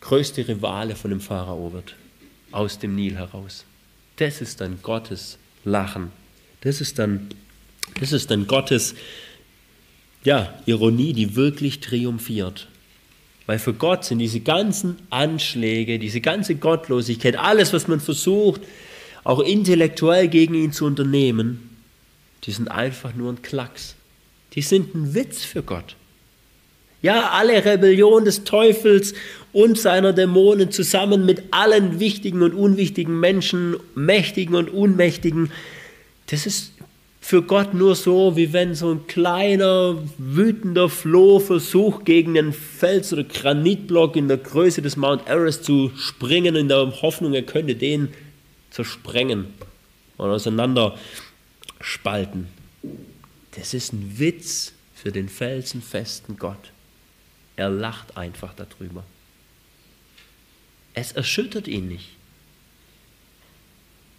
[0.00, 1.94] größte Rivale von dem Pharao wird,
[2.50, 3.64] aus dem Nil heraus.
[4.16, 6.23] Das ist dann Gottes Lachen.
[6.64, 7.28] Das ist dann,
[8.00, 8.94] das ist dann Gottes
[10.24, 12.68] ja, Ironie, die wirklich triumphiert.
[13.46, 18.62] Weil für Gott sind diese ganzen Anschläge, diese ganze Gottlosigkeit, alles, was man versucht,
[19.22, 21.70] auch intellektuell gegen ihn zu unternehmen,
[22.44, 23.96] die sind einfach nur ein Klacks.
[24.54, 25.96] Die sind ein Witz für Gott.
[27.02, 29.12] Ja, alle Rebellion des Teufels
[29.52, 35.50] und seiner Dämonen zusammen mit allen wichtigen und unwichtigen Menschen, mächtigen und unmächtigen,
[36.34, 36.72] das ist
[37.20, 43.12] für Gott nur so, wie wenn so ein kleiner, wütender Floh versucht, gegen einen Fels-
[43.12, 47.76] oder Granitblock in der Größe des Mount Everest zu springen, in der Hoffnung, er könnte
[47.76, 48.12] den
[48.70, 49.46] zersprengen
[50.18, 52.48] oder auseinanderspalten.
[53.52, 56.72] Das ist ein Witz für den felsenfesten Gott.
[57.54, 59.04] Er lacht einfach darüber.
[60.94, 62.08] Es erschüttert ihn nicht.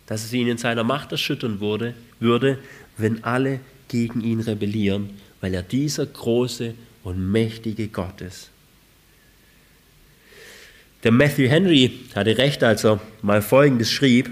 [0.07, 2.59] Dass es ihn in seiner Macht erschüttern würde, würde,
[2.97, 5.09] wenn alle gegen ihn rebellieren,
[5.41, 8.49] weil er dieser große und mächtige Gott ist.
[11.03, 14.29] Der Matthew Henry hatte recht, als er mal Folgendes schrieb.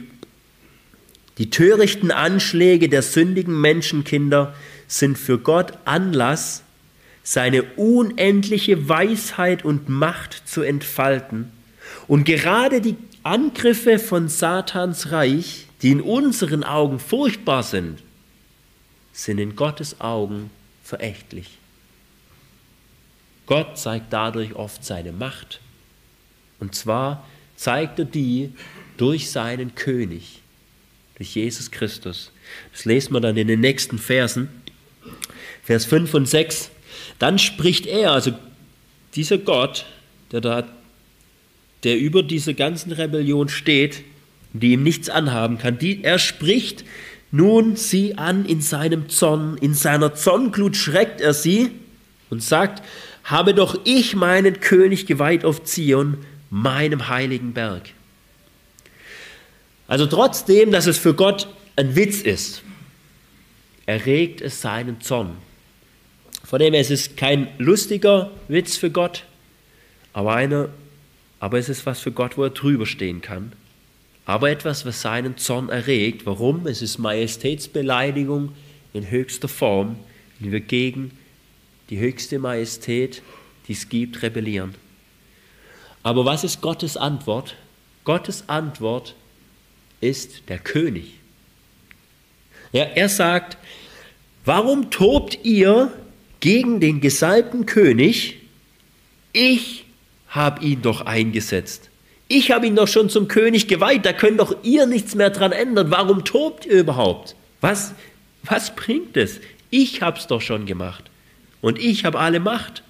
[1.38, 4.56] Die törichten Anschläge der sündigen Menschenkinder
[4.88, 6.64] sind für Gott Anlass,
[7.24, 11.52] seine unendliche Weisheit und Macht zu entfalten.
[12.08, 18.00] Und gerade die Angriffe von Satans Reich, die in unseren Augen furchtbar sind,
[19.14, 20.50] sind in Gottes Augen
[20.84, 21.58] verächtlich.
[23.46, 25.60] Gott zeigt dadurch oft seine Macht.
[26.60, 28.54] Und zwar zeigt er die
[28.98, 30.42] durch seinen König,
[31.16, 32.32] durch Jesus Christus.
[32.72, 34.50] Das lesen wir dann in den nächsten Versen.
[35.64, 36.72] Vers 5 und 6.
[37.20, 38.34] Dann spricht er, also
[39.16, 39.86] dieser Gott,
[40.32, 40.68] der da,
[41.84, 44.04] der über dieser ganzen Rebellion steht,
[44.54, 46.86] die ihm nichts anhaben kann, die, er spricht
[47.32, 51.72] nun sie an in seinem Zorn, in seiner Zornglut schreckt er sie
[52.30, 52.84] und sagt,
[53.24, 56.18] habe doch ich meinen König geweiht auf Zion,
[56.52, 57.90] meinem heiligen Berg.
[59.88, 62.62] Also trotzdem, dass es für Gott ein Witz ist,
[63.86, 65.32] erregt es seinen Zorn.
[66.44, 69.24] Von dem her ist es kein lustiger Witz für Gott,
[70.14, 70.70] aber, einer,
[71.44, 73.52] aber es ist was für Gott, wo er drüber stehen kann
[74.26, 76.26] aber etwas, was seinen Zorn erregt.
[76.26, 76.66] Warum?
[76.68, 78.54] Es ist Majestätsbeleidigung
[78.94, 79.98] in höchster Form,
[80.40, 81.12] wenn wir gegen
[81.90, 83.22] die höchste Majestät,
[83.68, 84.76] die es gibt, rebellieren.
[86.04, 87.56] Aber was ist Gottes Antwort?
[88.04, 89.16] Gottes Antwort
[90.00, 91.16] ist der König.
[92.72, 93.58] Ja, er sagt,
[94.46, 95.92] warum tobt ihr
[96.40, 98.38] gegen den gesalbten König?
[99.32, 99.83] Ich
[100.34, 101.90] habe ihn doch eingesetzt.
[102.28, 105.52] Ich habe ihn doch schon zum König geweiht, da könnt doch ihr nichts mehr dran
[105.52, 105.92] ändern.
[105.92, 107.36] Warum tobt ihr überhaupt?
[107.62, 107.94] Was,
[108.44, 109.40] was bringt es?
[109.70, 111.06] Ich habe es doch schon gemacht.
[111.64, 112.84] und ich habe alle Macht.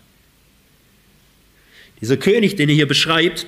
[2.02, 3.46] Dieser König, den er hier beschreibt,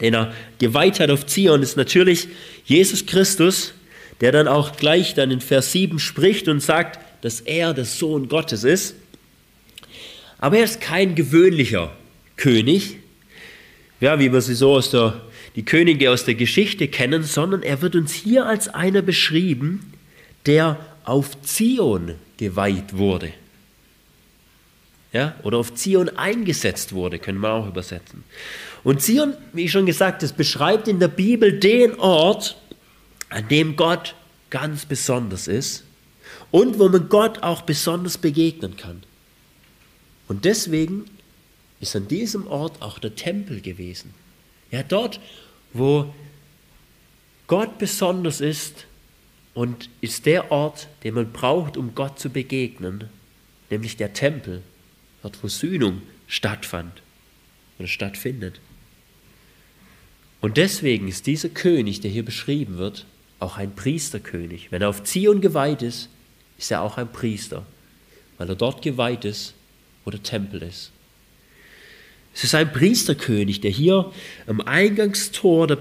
[0.00, 2.28] den er geweiht hat auf Zion, ist natürlich
[2.64, 3.74] Jesus Christus,
[4.20, 8.28] der dann auch gleich dann in Vers 7 spricht und sagt, dass er der Sohn
[8.28, 8.94] Gottes ist.
[10.38, 11.92] Aber er ist kein gewöhnlicher
[12.36, 12.98] König,
[14.00, 15.20] ja, wie wir sie so aus der,
[15.54, 19.92] die Könige aus der Geschichte kennen, sondern er wird uns hier als einer beschrieben,
[20.44, 23.32] der auf Zion geweiht wurde.
[25.12, 28.24] Ja, oder auf Zion eingesetzt wurde, können wir auch übersetzen.
[28.84, 32.56] Und Zion, wie ich schon gesagt habe, beschreibt in der Bibel den Ort,
[33.30, 34.14] an dem Gott
[34.50, 35.84] ganz besonders ist
[36.50, 39.02] und wo man Gott auch besonders begegnen kann.
[40.28, 41.04] Und deswegen
[41.80, 44.14] ist an diesem Ort auch der Tempel gewesen.
[44.70, 45.20] Ja, dort,
[45.72, 46.12] wo
[47.46, 48.86] Gott besonders ist
[49.54, 53.08] und ist der Ort, den man braucht, um Gott zu begegnen,
[53.70, 54.62] nämlich der Tempel,
[55.22, 57.02] dort wo Sühnung stattfand
[57.78, 58.60] oder stattfindet.
[60.40, 63.06] Und deswegen ist dieser König, der hier beschrieben wird,
[63.38, 64.70] auch ein Priesterkönig.
[64.70, 66.08] Wenn er auf Zion geweiht ist,
[66.58, 67.66] ist er auch ein Priester,
[68.38, 69.54] weil er dort geweiht ist,
[70.04, 70.92] wo der Tempel ist.
[72.36, 74.12] Es ist ein Priesterkönig, der hier
[74.46, 75.78] am Eingangstor der,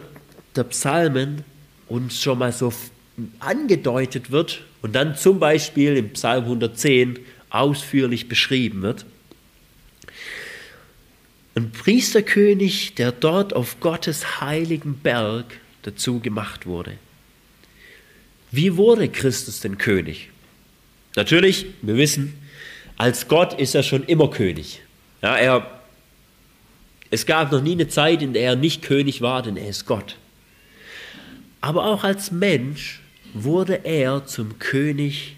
[0.55, 1.43] der Psalmen
[1.89, 2.71] uns schon mal so
[3.39, 9.05] angedeutet wird und dann zum Beispiel im Psalm 110 ausführlich beschrieben wird.
[11.55, 16.93] Ein Priesterkönig, der dort auf Gottes heiligen Berg dazu gemacht wurde.
[18.51, 20.29] Wie wurde Christus denn König?
[21.17, 22.33] Natürlich, wir wissen,
[22.95, 24.81] als Gott ist er schon immer König.
[25.21, 25.74] Ja, er,
[27.15, 29.85] es gab noch nie eine Zeit, in der er nicht König war, denn er ist
[29.85, 30.17] Gott.
[31.61, 32.99] Aber auch als Mensch
[33.33, 35.37] wurde er zum König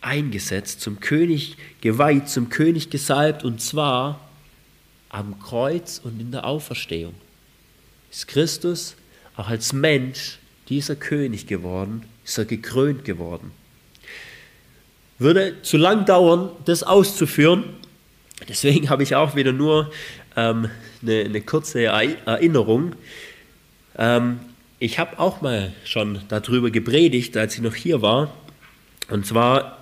[0.00, 4.18] eingesetzt, zum König geweiht, zum König gesalbt und zwar
[5.10, 7.14] am Kreuz und in der Auferstehung.
[8.10, 8.96] Ist Christus
[9.36, 13.52] auch als Mensch dieser König geworden, ist er gekrönt geworden.
[15.20, 17.62] Würde zu lang dauern, das auszuführen.
[18.48, 19.92] Deswegen habe ich auch wieder nur
[20.36, 20.68] ähm,
[21.02, 22.94] eine, eine, kurze Erinnerung.
[23.98, 24.40] Ähm,
[24.78, 28.32] ich habe auch mal schon darüber gepredigt, als ich noch hier war.
[29.08, 29.78] Und zwar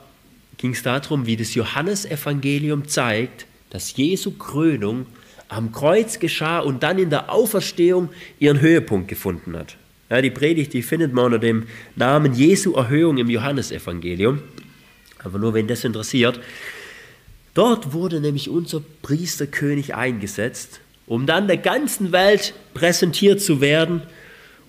[0.57, 5.07] ging es darum, wie das Johannesevangelium zeigt, dass Jesu Krönung
[5.49, 9.77] am Kreuz geschah und dann in der Auferstehung ihren Höhepunkt gefunden hat.
[10.11, 14.43] Ja, die Predigt, die findet man unter dem Namen Jesu Erhöhung im Johannesevangelium.
[15.23, 16.41] Aber nur wenn das interessiert.
[17.55, 24.03] Dort wurde nämlich unser Priesterkönig eingesetzt, um dann der ganzen Welt präsentiert zu werden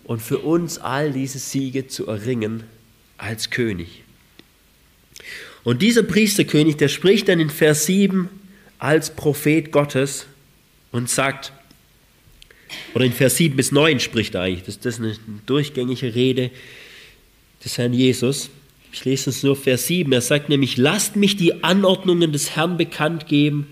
[0.03, 2.63] und für uns all diese Siege zu erringen
[3.17, 4.03] als König.
[5.63, 8.29] Und dieser Priesterkönig, der spricht dann in Vers 7
[8.79, 10.25] als Prophet Gottes
[10.91, 11.53] und sagt,
[12.95, 15.15] oder in Vers 7 bis 9 spricht er eigentlich, das, das ist eine
[15.45, 16.49] durchgängige Rede
[17.63, 18.49] des Herrn Jesus.
[18.91, 20.11] Ich lese es nur Vers 7.
[20.11, 23.67] Er sagt nämlich, lasst mich die Anordnungen des Herrn bekannt geben.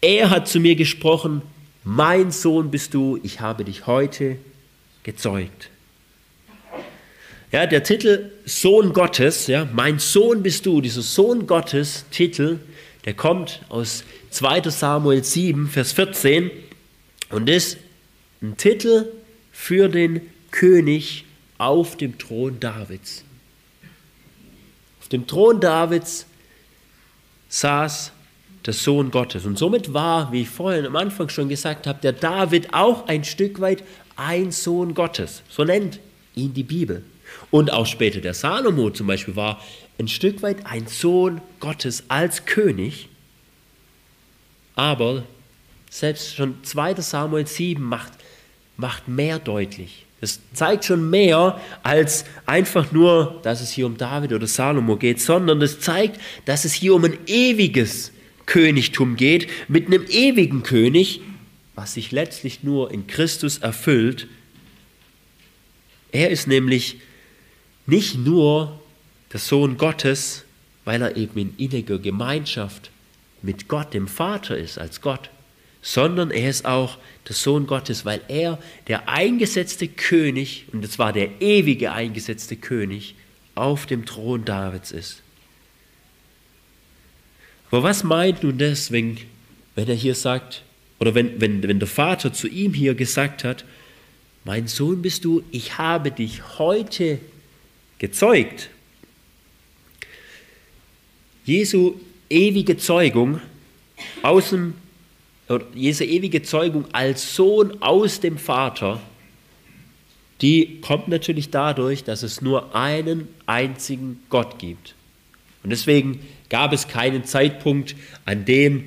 [0.00, 1.42] Er hat zu mir gesprochen,
[1.82, 4.36] mein Sohn bist du, ich habe dich heute
[5.02, 5.70] gezeugt.
[7.52, 12.60] Ja, der Titel Sohn Gottes, ja, mein Sohn bist du, dieser Sohn Gottes Titel,
[13.06, 14.70] der kommt aus 2.
[14.70, 16.50] Samuel 7, Vers 14
[17.30, 17.78] und ist
[18.42, 19.06] ein Titel
[19.52, 20.20] für den
[20.50, 21.24] König
[21.58, 23.24] auf dem Thron Davids.
[25.12, 26.26] Dem Thron Davids
[27.48, 28.12] saß
[28.66, 29.46] der Sohn Gottes.
[29.46, 33.24] Und somit war, wie ich vorhin am Anfang schon gesagt habe, der David auch ein
[33.24, 33.82] Stück weit
[34.16, 35.42] ein Sohn Gottes.
[35.48, 35.98] So nennt
[36.34, 37.02] ihn die Bibel.
[37.50, 39.60] Und auch später der Salomo zum Beispiel war
[39.98, 43.08] ein Stück weit ein Sohn Gottes als König.
[44.74, 45.24] Aber
[45.90, 46.94] selbst schon 2.
[46.96, 48.12] Samuel 7 macht,
[48.76, 50.06] macht mehr deutlich.
[50.20, 55.20] Das zeigt schon mehr als einfach nur, dass es hier um David oder Salomo geht,
[55.20, 58.12] sondern es zeigt, dass es hier um ein ewiges
[58.44, 61.22] Königtum geht, mit einem ewigen König,
[61.74, 64.26] was sich letztlich nur in Christus erfüllt.
[66.12, 66.96] Er ist nämlich
[67.86, 68.80] nicht nur
[69.32, 70.44] der Sohn Gottes,
[70.84, 72.90] weil er eben in inniger Gemeinschaft
[73.42, 75.30] mit Gott, dem Vater ist, als Gott,
[75.82, 78.58] sondern er ist auch der Sohn Gottes, weil er
[78.88, 83.14] der eingesetzte König, und es war der ewige eingesetzte König,
[83.54, 85.22] auf dem Thron Davids ist.
[87.70, 89.18] Aber was meint nun das, wenn,
[89.74, 90.62] wenn er hier sagt,
[90.98, 93.64] oder wenn, wenn, wenn der Vater zu ihm hier gesagt hat,
[94.44, 97.18] mein Sohn bist du, ich habe dich heute
[97.98, 98.70] gezeugt.
[101.44, 101.94] Jesu
[102.28, 103.40] ewige Zeugung
[104.22, 104.74] aus dem,
[105.58, 109.00] diese ewige Zeugung als Sohn aus dem Vater,
[110.40, 114.94] die kommt natürlich dadurch, dass es nur einen einzigen Gott gibt.
[115.62, 117.94] Und deswegen gab es keinen Zeitpunkt,
[118.24, 118.84] an dem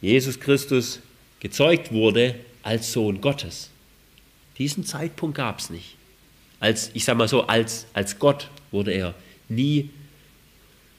[0.00, 1.00] Jesus Christus
[1.40, 3.70] gezeugt wurde als Sohn Gottes.
[4.58, 5.96] Diesen Zeitpunkt gab es nicht.
[6.60, 9.14] Als, ich sage mal so, als, als Gott wurde er
[9.48, 9.90] nie,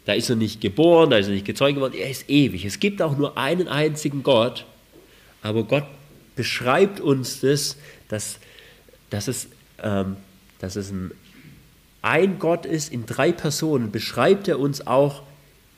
[0.06, 2.66] da ist er nicht geboren, da ist er nicht gezeugt worden, er ist ewig.
[2.66, 4.66] Es gibt auch nur einen einzigen Gott,
[5.44, 5.86] aber Gott
[6.36, 7.78] beschreibt uns das,
[8.08, 8.40] dass,
[9.10, 9.48] dass, es,
[9.84, 10.16] ähm,
[10.60, 11.12] dass es ein,
[12.02, 15.22] ein Gott ist in drei Personen, beschreibt er uns auch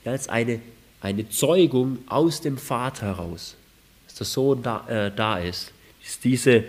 [0.06, 0.62] als eine,
[1.02, 3.58] eine Zeugung aus dem Vater heraus,
[4.06, 5.74] dass der Sohn da, äh, da ist.
[6.04, 6.64] ist diese,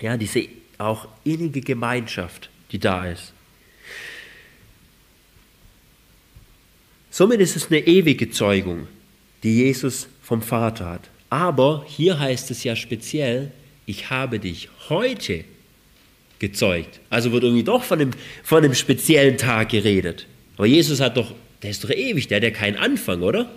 [0.00, 0.48] ja, diese
[0.78, 3.32] auch innige Gemeinschaft, die da ist.
[7.10, 8.88] Somit ist es eine ewige Zeugung,
[9.44, 11.10] die Jesus vom Vater hat.
[11.32, 13.52] Aber hier heißt es ja speziell,
[13.86, 15.44] ich habe dich heute
[16.38, 17.00] gezeugt.
[17.08, 18.10] Also wird irgendwie doch von einem,
[18.44, 20.26] von einem speziellen Tag geredet.
[20.58, 23.50] Aber Jesus hat doch, der ist doch ewig, der hat ja keinen Anfang, oder?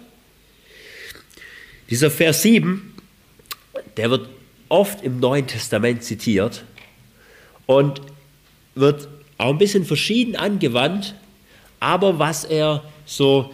[1.89, 2.93] Dieser Vers 7,
[3.97, 4.29] der wird
[4.69, 6.63] oft im Neuen Testament zitiert
[7.65, 7.99] und
[8.75, 11.13] wird auch ein bisschen verschieden angewandt,
[11.81, 13.53] aber was er so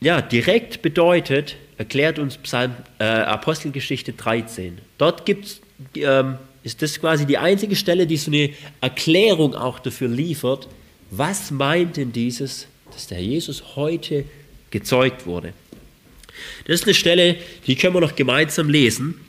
[0.00, 4.78] ja, direkt bedeutet, erklärt uns Psalm, äh, Apostelgeschichte 13.
[4.98, 5.60] Dort gibt's,
[5.94, 8.50] ähm, ist das quasi die einzige Stelle, die so eine
[8.80, 10.68] Erklärung auch dafür liefert,
[11.10, 14.24] was meint denn dieses, dass der Jesus heute
[14.70, 15.52] gezeugt wurde.
[16.64, 19.20] Das ist eine Stelle, die können wir noch gemeinsam lesen.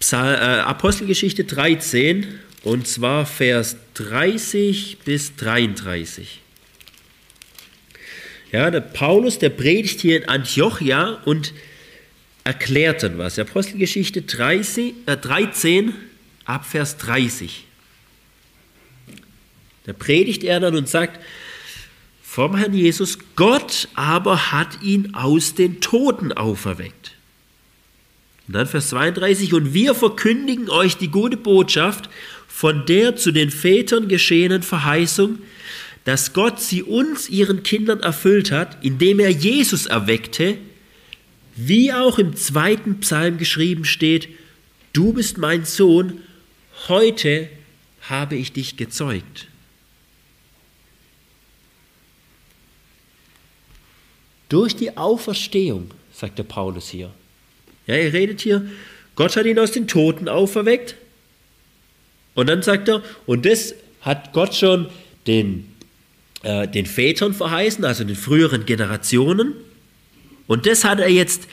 [0.00, 2.26] Psal äh, Apostelgeschichte 13
[2.62, 6.40] und zwar Vers 30 bis 33.
[8.56, 11.52] Ja, der Paulus, der predigt hier in Antiochia und
[12.42, 13.38] erklärt dann was.
[13.38, 15.92] Apostelgeschichte 30, äh 13
[16.46, 17.66] ab Vers 30.
[19.84, 21.22] Da predigt er dann und sagt
[22.22, 27.12] vom Herrn Jesus, Gott aber hat ihn aus den Toten auferweckt.
[28.48, 32.08] Und dann Vers 32, und wir verkündigen euch die gute Botschaft
[32.48, 35.40] von der zu den Vätern geschehenen Verheißung,
[36.06, 40.56] dass Gott sie uns, ihren Kindern, erfüllt hat, indem er Jesus erweckte,
[41.56, 44.28] wie auch im zweiten Psalm geschrieben steht,
[44.92, 46.20] du bist mein Sohn,
[46.86, 47.48] heute
[48.02, 49.48] habe ich dich gezeugt.
[54.48, 57.12] Durch die Auferstehung, sagt der Paulus hier.
[57.88, 58.64] Ja, er redet hier,
[59.16, 60.94] Gott hat ihn aus den Toten auferweckt.
[62.34, 64.88] Und dann sagt er, und das hat Gott schon
[65.26, 65.75] den,
[66.42, 69.54] äh, den Vätern verheißen, also den früheren Generationen.
[70.46, 71.48] Und das hat er jetzt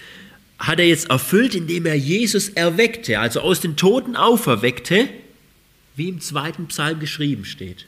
[0.59, 5.09] hat er jetzt erfüllt, indem er Jesus erweckte, also aus den Toten auferweckte,
[5.95, 7.85] wie im zweiten Psalm geschrieben steht.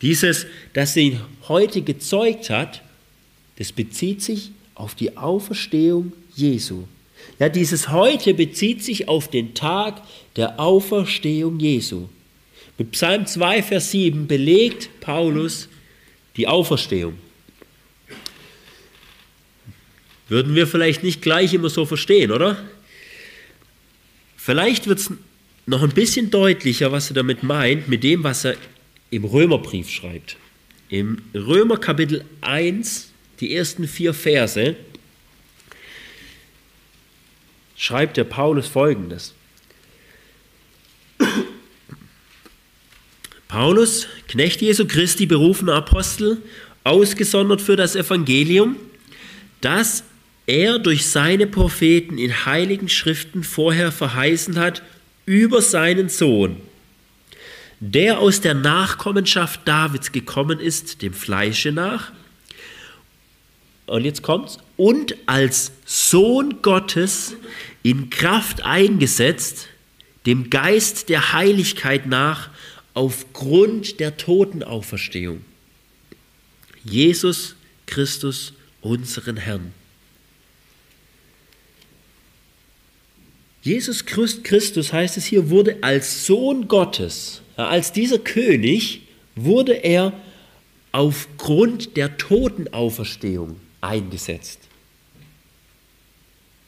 [0.00, 2.80] Dieses, das ihn heute gezeugt hat,
[3.56, 6.84] das bezieht sich auf die Auferstehung Jesu.
[7.38, 10.00] Ja, dieses heute bezieht sich auf den Tag
[10.36, 12.08] der Auferstehung Jesu.
[12.78, 15.68] Mit Psalm 2, Vers 7 belegt Paulus
[16.40, 17.18] die Auferstehung.
[20.30, 22.56] Würden wir vielleicht nicht gleich immer so verstehen, oder?
[24.38, 25.12] Vielleicht wird es
[25.66, 28.56] noch ein bisschen deutlicher, was er damit meint, mit dem, was er
[29.10, 30.38] im Römerbrief schreibt.
[30.88, 33.10] Im Römer Kapitel 1,
[33.40, 34.76] die ersten vier Verse,
[37.76, 39.34] schreibt der Paulus folgendes.
[43.50, 46.40] Paulus, Knecht Jesu Christi, berufener Apostel,
[46.84, 48.76] ausgesondert für das Evangelium,
[49.60, 50.04] das
[50.46, 54.84] er durch seine Propheten in heiligen Schriften vorher verheißen hat
[55.26, 56.58] über seinen Sohn,
[57.80, 62.12] der aus der Nachkommenschaft Davids gekommen ist, dem Fleische nach,
[63.86, 67.34] und jetzt kommt's, und als Sohn Gottes
[67.82, 69.66] in Kraft eingesetzt,
[70.24, 72.49] dem Geist der Heiligkeit nach,
[72.94, 75.44] aufgrund der Totenauferstehung.
[76.84, 79.72] Jesus Christus, unseren Herrn.
[83.62, 89.02] Jesus Christus heißt es hier, wurde als Sohn Gottes, als dieser König,
[89.34, 90.14] wurde er
[90.92, 94.60] aufgrund der Totenauferstehung eingesetzt.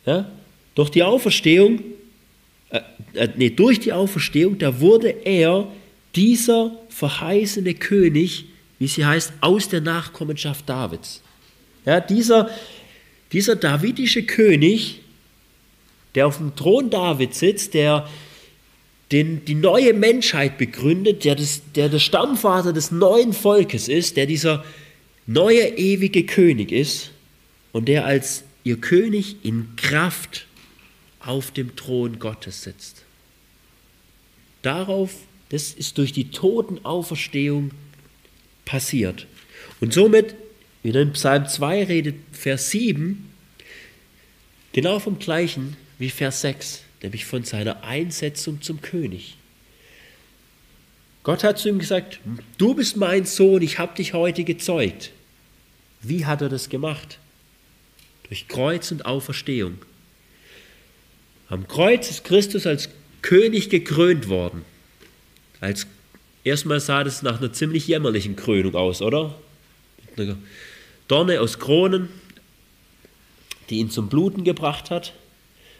[0.05, 0.31] Ja?
[0.75, 1.81] Durch die Auferstehung,
[2.70, 2.81] äh,
[3.14, 5.68] äh, nee, durch die Auferstehung, da wurde er
[6.15, 8.47] dieser verheißene König,
[8.79, 11.23] wie sie heißt, aus der Nachkommenschaft Davids.
[11.85, 12.51] Ja, dieser,
[13.33, 15.01] Dieser davidische König,
[16.15, 18.07] der auf dem Thron David sitzt, der
[19.11, 24.27] den, die neue Menschheit begründet, der, das, der der Stammvater des neuen Volkes ist, der
[24.27, 24.65] dieser
[25.27, 27.11] neue ewige König ist
[27.73, 30.47] und der als ihr König in Kraft
[31.21, 33.03] auf dem Thron Gottes sitzt.
[34.61, 35.11] Darauf,
[35.53, 37.73] das ist durch die Totenauferstehung
[38.65, 39.27] passiert.
[39.81, 40.35] Und somit,
[40.83, 43.31] wieder in Psalm 2 redet Vers 7,
[44.73, 49.37] genau vom gleichen wie Vers 6, nämlich von seiner Einsetzung zum König.
[51.23, 52.19] Gott hat zu ihm gesagt,
[52.57, 55.13] du bist mein Sohn, ich habe dich heute gezeugt.
[56.01, 57.19] Wie hat er das gemacht?
[58.29, 59.79] Durch Kreuz und Auferstehung.
[61.49, 62.89] Am Kreuz ist Christus als
[63.21, 64.65] König gekrönt worden.
[65.63, 65.87] Als
[66.43, 69.33] erstmal sah das nach einer ziemlich jämmerlichen Krönung aus, oder?
[70.17, 70.37] Mit einer
[71.07, 72.09] Dorne aus Kronen,
[73.71, 75.13] die ihn zum Bluten gebracht hat,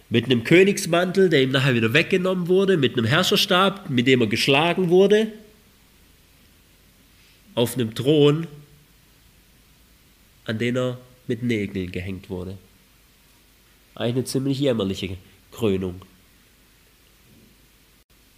[0.09, 4.29] mit einem Königsmantel, der ihm nachher wieder weggenommen wurde, mit einem Herrscherstab, mit dem er
[4.29, 5.33] geschlagen wurde,
[7.57, 8.47] auf einem Thron,
[10.45, 12.57] an den er mit Nägeln gehängt wurde.
[13.97, 15.17] Eine ziemlich jämmerliche
[15.51, 16.03] Krönung.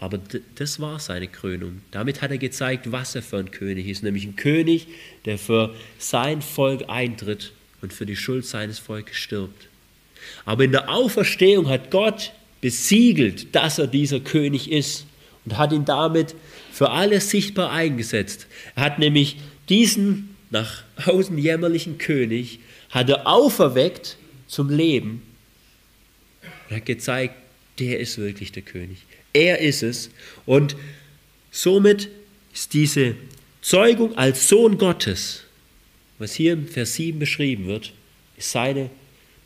[0.05, 0.21] Aber
[0.57, 1.81] das war seine Krönung.
[1.91, 4.03] Damit hat er gezeigt, was er für ein König ist.
[4.03, 4.87] Nämlich ein König,
[5.25, 9.69] der für sein Volk eintritt und für die Schuld seines Volkes stirbt.
[10.45, 15.07] Aber in der Auferstehung hat Gott besiegelt, dass er dieser König ist
[15.47, 16.35] und hat ihn damit
[16.71, 18.47] für alle sichtbar eingesetzt.
[18.75, 19.39] Er hat nämlich
[19.71, 22.59] diesen nach außen jämmerlichen König,
[22.91, 25.23] hat er auferweckt zum Leben
[26.69, 27.35] er hat gezeigt,
[27.79, 28.99] der ist wirklich der König.
[29.35, 30.11] Er ist es.
[30.47, 30.77] Und
[31.51, 32.09] somit
[32.55, 33.17] ist diese
[33.61, 35.45] Zeugung als Sohn Gottes,
[36.19, 37.93] was hier im Vers 7 beschrieben wird,
[38.37, 38.89] ist seine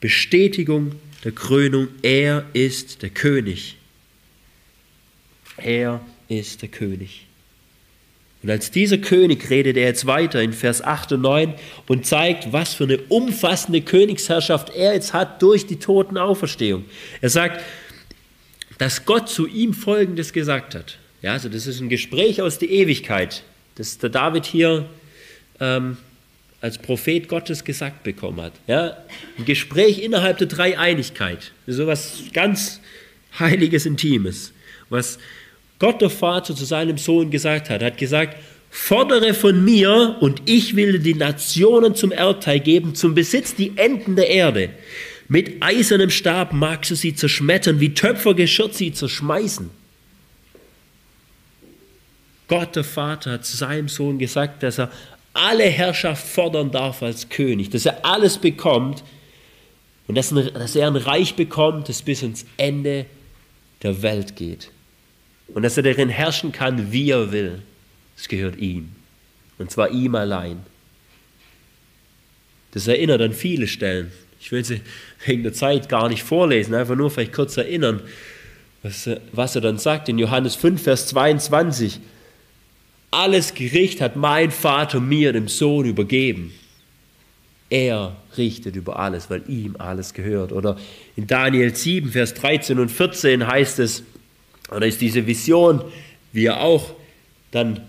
[0.00, 0.92] Bestätigung
[1.24, 1.88] der Krönung.
[2.02, 3.76] Er ist der König.
[5.56, 7.26] Er ist der König.
[8.42, 11.54] Und als dieser König redet er jetzt weiter in Vers 8 und 9
[11.88, 16.84] und zeigt, was für eine umfassende Königsherrschaft er jetzt hat durch die Totenauferstehung.
[17.20, 17.64] Er sagt,
[18.78, 20.98] dass Gott zu ihm Folgendes gesagt hat.
[21.20, 23.42] Ja, also das ist ein Gespräch aus der Ewigkeit,
[23.74, 24.86] das der David hier
[25.60, 25.96] ähm,
[26.60, 28.52] als Prophet Gottes gesagt bekommen hat.
[28.66, 28.96] Ja,
[29.36, 31.52] ein Gespräch innerhalb der Dreieinigkeit.
[31.66, 32.80] So etwas ganz
[33.38, 34.52] Heiliges, Intimes,
[34.88, 35.18] was
[35.78, 37.82] Gott der Vater zu seinem Sohn gesagt hat.
[37.82, 38.36] Er hat gesagt,
[38.70, 44.16] fordere von mir und ich will die Nationen zum Erbteil geben, zum Besitz die Enden
[44.16, 44.70] der Erde.
[45.28, 49.70] Mit eisernem Stab magst du sie zerschmettern, wie Töpfergeschirr sie zerschmeißen.
[52.48, 54.90] Gott der Vater hat seinem Sohn gesagt, dass er
[55.34, 59.04] alle Herrschaft fordern darf als König, dass er alles bekommt
[60.06, 63.04] und dass er ein Reich bekommt, das bis ans Ende
[63.82, 64.70] der Welt geht.
[65.48, 67.62] Und dass er darin herrschen kann, wie er will.
[68.16, 68.88] Es gehört ihm.
[69.58, 70.64] Und zwar ihm allein.
[72.72, 74.10] Das erinnert an viele Stellen.
[74.40, 74.80] Ich will sie
[75.24, 78.00] wegen der Zeit gar nicht vorlesen, einfach nur vielleicht kurz erinnern,
[78.82, 82.00] was, was er dann sagt in Johannes 5, Vers 22.
[83.10, 86.52] Alles Gericht hat mein Vater mir, dem Sohn, übergeben.
[87.70, 90.52] Er richtet über alles, weil ihm alles gehört.
[90.52, 90.78] Oder
[91.16, 94.04] in Daniel 7, Vers 13 und 14 heißt es,
[94.70, 95.82] oder ist diese Vision,
[96.32, 96.94] wie er auch
[97.50, 97.80] dann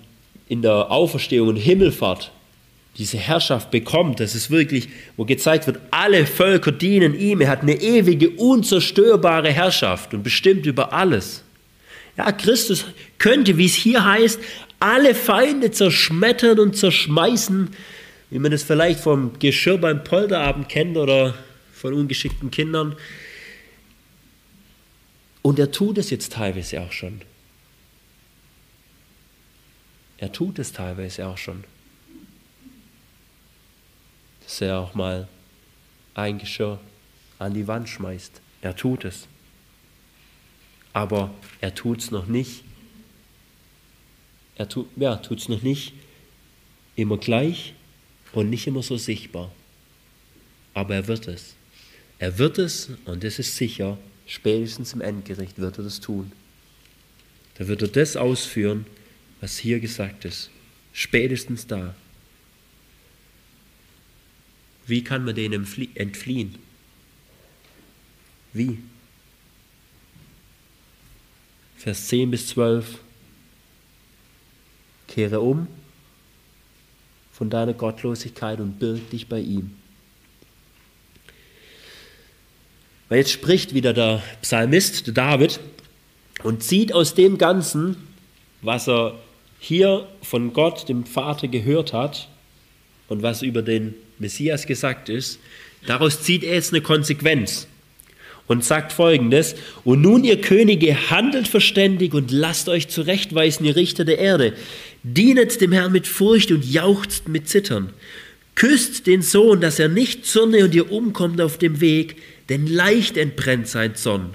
[0.48, 2.32] in der Auferstehung und Himmelfahrt
[2.98, 7.62] diese Herrschaft bekommt, das ist wirklich, wo gezeigt wird, alle Völker dienen ihm, er hat
[7.62, 11.44] eine ewige, unzerstörbare Herrschaft und bestimmt über alles.
[12.18, 12.86] Ja, Christus
[13.18, 14.40] könnte, wie es hier heißt,
[14.80, 17.70] alle Feinde zerschmettern und zerschmeißen,
[18.30, 21.36] wie man es vielleicht vom Geschirr beim Polterabend kennt oder
[21.74, 22.96] von ungeschickten Kindern.
[25.42, 27.22] Und er tut es jetzt teilweise auch schon.
[30.18, 31.64] Er tut es teilweise auch schon.
[34.50, 35.28] Dass er auch mal
[36.16, 36.80] ein Geschirr
[37.38, 38.42] an die Wand schmeißt.
[38.62, 39.28] Er tut es.
[40.92, 41.32] Aber
[41.62, 42.64] er tut es noch nicht.
[44.56, 45.94] Er tut ja, es noch nicht
[46.96, 47.76] immer gleich
[48.34, 49.52] und nicht immer so sichtbar.
[50.74, 51.56] Aber er wird es.
[52.18, 53.98] Er wird es, und das ist sicher,
[54.30, 56.32] Spätestens im Endgericht wird er das tun.
[57.56, 58.86] Da wird er das ausführen,
[59.42, 60.52] was hier gesagt ist.
[60.94, 61.96] Spätestens da.
[64.90, 66.56] Wie kann man denen entfliehen?
[68.54, 68.80] Wie?
[71.78, 72.98] Vers 10 bis 12.
[75.08, 75.68] Kehre um
[77.32, 79.72] von deiner Gottlosigkeit und birg dich bei ihm.
[83.08, 85.60] Weil jetzt spricht wieder der Psalmist, der David,
[86.44, 87.96] und zieht aus dem Ganzen,
[88.62, 89.18] was er
[89.60, 92.28] hier von Gott, dem Vater, gehört hat
[93.08, 95.40] und was über den Messias gesagt ist,
[95.88, 97.68] daraus zieht er jetzt eine Konsequenz
[98.48, 104.06] und sagt folgendes, und nun ihr Könige, handelt verständig und lasst euch zurechtweisen, ihr Richter
[104.06, 104.54] der Erde,
[105.04, 107.94] dienet dem Herrn mit Furcht und jauchzt mit Zittern.
[108.56, 112.18] Küsst den Sohn, dass er nicht zürne und ihr umkommt auf dem Weg,
[112.50, 114.34] denn leicht entbrennt sein Zorn.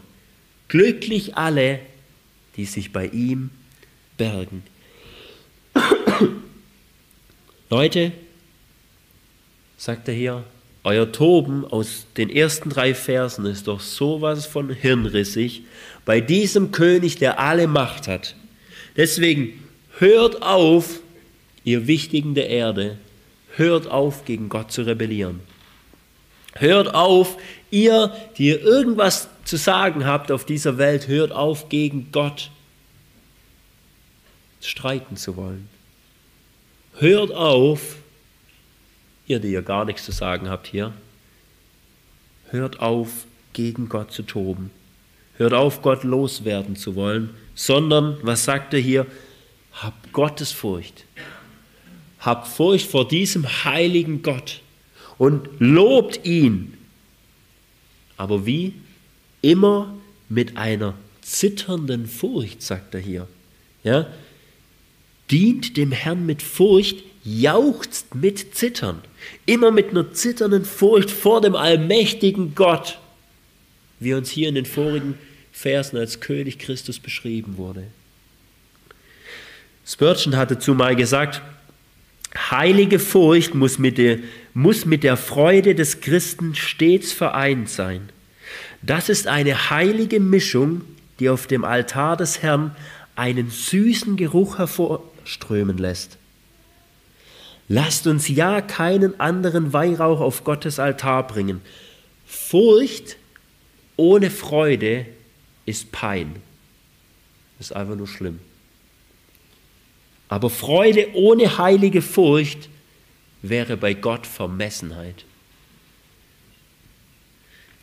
[0.69, 1.81] Glücklich alle,
[2.57, 3.51] die sich bei ihm
[4.17, 4.63] bergen.
[7.69, 8.13] Leute,
[9.85, 10.45] sagt er hier,
[10.83, 15.61] euer Toben aus den ersten drei Versen ist doch sowas von hirnrissig
[16.07, 18.35] bei diesem König, der alle Macht hat.
[18.97, 19.63] Deswegen
[19.99, 21.01] hört auf,
[21.65, 22.97] ihr Wichtigen der Erde,
[23.57, 25.41] hört auf, gegen Gott zu rebellieren.
[26.55, 27.37] Hört auf,
[27.71, 32.51] ihr, die ihr irgendwas zu sagen habt auf dieser Welt, hört auf, gegen Gott
[34.63, 35.69] streiten zu wollen.
[36.95, 37.97] Hört auf,
[39.27, 40.93] ihr, die ihr gar nichts zu sagen habt hier,
[42.51, 44.71] hört auf, gegen Gott zu toben.
[45.37, 49.07] Hört auf, Gott loswerden zu wollen, sondern, was sagt er hier?
[49.73, 51.05] Habt Gottes Furcht.
[52.21, 54.61] Habt Furcht vor diesem heiligen Gott
[55.19, 56.77] und lobt ihn.
[58.17, 58.75] Aber wie?
[59.43, 59.95] Immer
[60.29, 63.29] mit einer zitternden Furcht, sagt er hier.
[63.83, 64.07] Ja?
[65.31, 69.01] Dient dem Herrn mit Furcht, jauchzt mit Zittern,
[69.47, 72.99] immer mit einer zitternden Furcht vor dem allmächtigen Gott,
[74.01, 75.19] wie uns hier in den vorigen
[75.53, 77.85] Versen als König Christus beschrieben wurde.
[79.87, 81.43] Spurgeon hatte zumal gesagt,
[82.37, 84.19] heilige Furcht muss mit, der,
[84.55, 88.09] muss mit der Freude des Christen stets vereint sein.
[88.83, 90.83] Das ist eine heilige Mischung,
[91.21, 92.75] die auf dem Altar des Herrn
[93.17, 96.19] einen süßen Geruch hervorströmen lässt.
[97.69, 101.63] Lasst uns ja keinen anderen Weihrauch auf Gottes Altar bringen.
[102.27, 103.17] Furcht
[103.97, 105.07] ohne Freude
[105.65, 106.37] ist Pein.
[107.59, 108.41] ist einfach nur schlimm.
[110.29, 112.69] Aber Freude ohne heilige Furcht
[113.43, 115.25] wäre bei Gott Vermessenheit.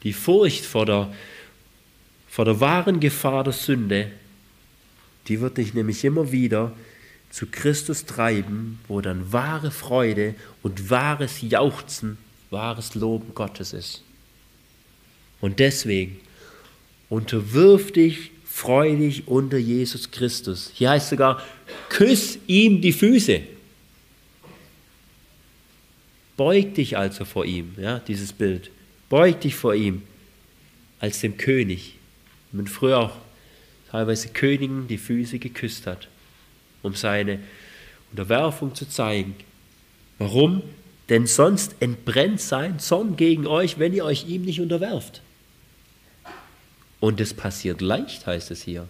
[0.04, 1.14] Die Furcht vor der,
[2.28, 4.12] vor der wahren Gefahr der Sünde,
[5.28, 6.74] die wird dich nämlich immer wieder
[7.32, 12.18] zu Christus treiben, wo dann wahre Freude und wahres Jauchzen,
[12.50, 14.04] wahres Loben Gottes ist.
[15.40, 16.20] Und deswegen
[17.10, 20.72] unterwirf dich freudig unter Jesus Christus.
[20.74, 21.42] Hier heißt sogar,
[21.90, 23.42] küss ihm die Füße.
[26.36, 28.72] Beug dich also vor ihm, ja, dieses Bild.
[29.10, 30.04] Beug dich vor ihm
[31.00, 31.96] als dem König.
[32.52, 33.18] Wenn früher auch
[33.90, 36.11] teilweise Königen die Füße geküsst hat
[36.82, 37.40] um seine
[38.12, 39.36] Unterwerfung zu zeigen.
[40.20, 40.64] Warum?
[41.10, 45.22] Denn sonst entbrennt sein Zorn gegen euch, wenn ihr euch ihm nicht unterwerft.
[47.00, 48.88] Und es passiert leicht, heißt es hier.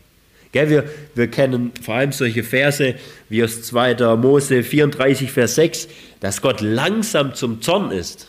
[0.51, 2.95] Gell, wir, wir kennen vor allem solche Verse
[3.29, 4.17] wie aus 2.
[4.17, 5.87] Mose 34, Vers 6,
[6.19, 8.27] dass Gott langsam zum Zorn ist.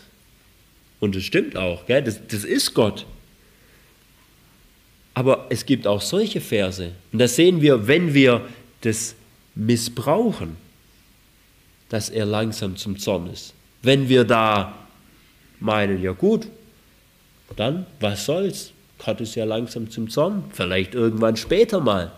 [1.01, 2.03] Und das stimmt auch, gell?
[2.03, 3.07] Das, das ist Gott.
[5.15, 6.93] Aber es gibt auch solche Verse.
[7.13, 8.43] Und da sehen wir, wenn wir
[8.83, 9.17] das
[9.55, 10.57] missbrauchen,
[11.89, 13.55] dass er langsam zum Zorn ist.
[13.83, 14.75] Wenn wir da
[15.61, 16.49] meinen, ja gut,
[17.57, 18.73] dann was soll's?
[19.05, 22.13] Gott ist ja langsam zum Zorn, vielleicht irgendwann später mal.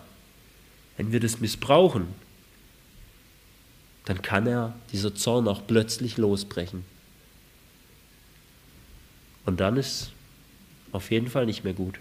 [0.97, 2.07] Wenn wir das missbrauchen,
[4.05, 6.85] dann kann er, dieser Zorn, auch plötzlich losbrechen.
[9.45, 10.11] Und dann ist
[10.91, 11.99] auf jeden Fall nicht mehr gut.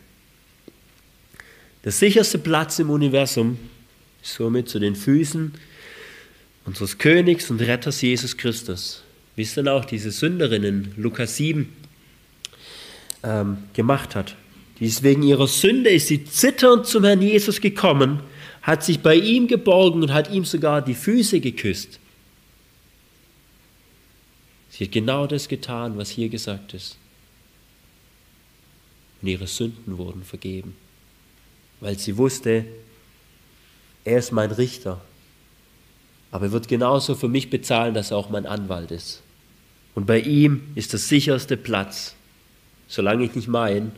[1.85, 3.59] Der sicherste Platz im Universum
[4.25, 5.53] somit zu den Füßen
[6.65, 9.03] unseres Königs und Retters Jesus Christus.
[9.37, 11.69] Wie es dann auch diese Sünderin in Lukas 7
[13.23, 14.37] ähm, gemacht hat.
[14.81, 18.21] Dies wegen ihrer Sünde ist sie zitternd zum Herrn Jesus gekommen,
[18.63, 22.01] hat sich bei ihm geborgen und hat ihm sogar die Füße geküsst.
[24.71, 26.97] Sie hat genau das getan, was hier gesagt ist.
[29.21, 30.75] Und ihre Sünden wurden vergeben,
[31.81, 32.65] weil sie wusste,
[34.05, 35.01] er ist mein Richter.
[36.31, 39.23] Aber er wird genauso für mich bezahlen, dass er auch mein Anwalt ist.
[39.95, 42.15] Und bei ihm ist der sicherste Platz,
[42.89, 43.93] solange ich nicht meine,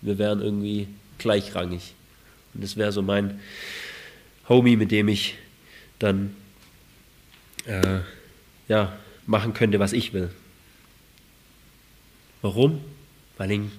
[0.00, 1.94] wir wären irgendwie gleichrangig.
[2.54, 3.40] Und das wäre so mein
[4.48, 5.36] Homie, mit dem ich
[5.98, 6.34] dann
[7.66, 8.00] äh,
[8.68, 10.30] ja, machen könnte, was ich will.
[12.40, 12.80] Warum?
[13.36, 13.72] Weil ihn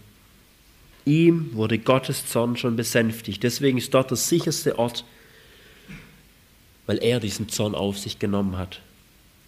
[1.06, 3.41] ihm wurde Gottes Zorn schon besänftigt.
[3.43, 5.04] Deswegen ist dort der sicherste Ort,
[6.90, 8.80] weil er diesen Zorn auf sich genommen hat.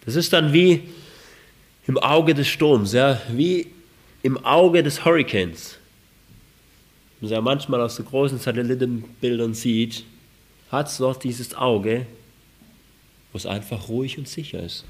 [0.05, 0.83] Das ist dann wie
[1.87, 3.65] im Auge des Sturms, ja, wie
[4.21, 5.79] im Auge des Hurrikans.
[7.19, 10.03] Man ja manchmal aus so großen Satellitenbildern sieht,
[10.71, 12.05] hat es dort dieses Auge,
[13.31, 14.85] wo es einfach ruhig und sicher ist.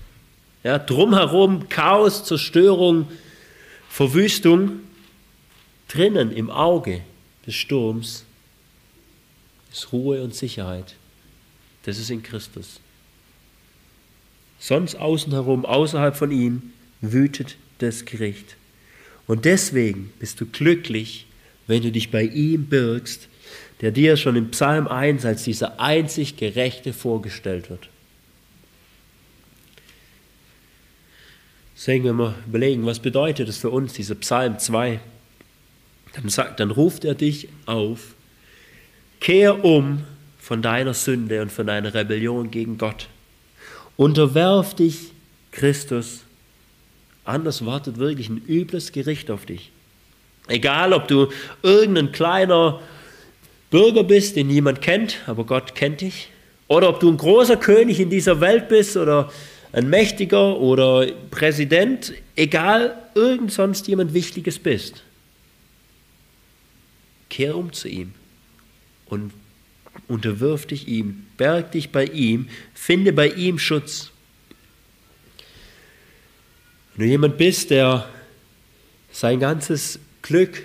[0.66, 3.08] Ja, drumherum Chaos, Zerstörung,
[3.88, 4.82] Verwüstung.
[5.88, 7.00] Drinnen im Auge
[7.48, 8.26] des Sturms
[9.72, 10.96] ist Ruhe und Sicherheit.
[11.84, 12.80] Das ist in Christus.
[14.60, 18.56] Sonst außen herum, außerhalb von ihm, wütet das Gericht.
[19.28, 21.26] Und deswegen bist du glücklich,
[21.68, 23.28] wenn du dich bei ihm birgst,
[23.82, 27.90] der dir schon im Psalm 1 als dieser einzig Gerechte vorgestellt wird.
[31.76, 35.00] Deswegen, wenn wir überlegen, was bedeutet es für uns, dieser Psalm 2,
[36.14, 38.14] dann, sagt, dann ruft er dich auf,
[39.20, 40.04] kehr um
[40.42, 43.08] von deiner Sünde und von deiner Rebellion gegen Gott.
[43.96, 45.12] Unterwerf dich
[45.52, 46.22] Christus.
[47.24, 49.72] Anders wartet wirklich ein übles Gericht auf dich.
[50.48, 51.28] Egal, ob du
[51.62, 52.82] irgendein kleiner
[53.70, 56.30] Bürger bist, den niemand kennt, aber Gott kennt dich,
[56.68, 59.32] oder ob du ein großer König in dieser Welt bist oder
[59.74, 65.04] ein Mächtiger oder Präsident, egal, irgend sonst jemand Wichtiges bist.
[67.30, 68.14] Kehr um zu ihm
[69.06, 69.32] und
[70.08, 74.12] unterwirf dich ihm, berg dich bei ihm, finde bei ihm Schutz.
[76.96, 78.10] Wenn du jemand bist, der
[79.12, 80.64] sein ganzes Glück,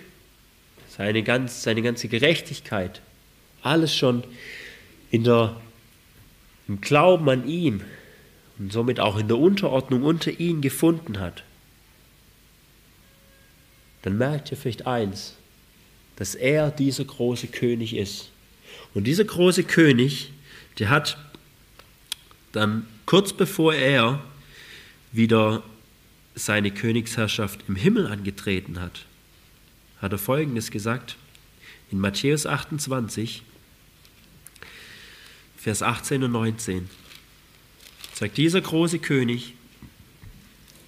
[0.89, 3.01] seine, ganz, seine ganze Gerechtigkeit,
[3.63, 4.25] alles schon
[5.11, 5.57] in der,
[6.69, 7.83] im Glauben an ihm
[8.59, 11.45] und somit auch in der Unterordnung unter ihn gefunden hat,
[14.03, 15.35] dann merkt ihr vielleicht eins,
[16.17, 18.31] dass er dieser große König ist.
[18.97, 20.31] Und dieser große König,
[20.79, 21.19] der hat
[22.53, 24.25] dann kurz bevor er
[25.13, 25.63] wieder
[26.35, 29.05] seine Königsherrschaft im Himmel angetreten hat,
[30.01, 31.17] hat er Folgendes gesagt
[31.91, 33.43] in Matthäus 28,
[35.59, 36.89] Vers 18 und 19.
[38.15, 39.53] Sagt dieser große König,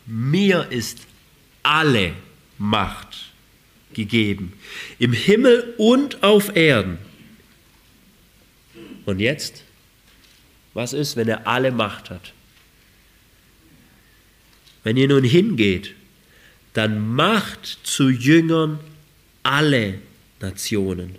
[0.07, 1.01] mir ist
[1.63, 2.15] alle
[2.57, 3.33] Macht
[3.93, 4.55] gegeben,
[4.99, 7.07] im Himmel und auf Erden.
[9.09, 9.63] Und jetzt,
[10.75, 12.35] was ist, wenn er alle Macht hat?
[14.85, 15.95] Wenn ihr nun hingeht,
[16.75, 18.79] dann macht zu Jüngern
[19.43, 19.95] alle
[20.41, 21.17] Nationen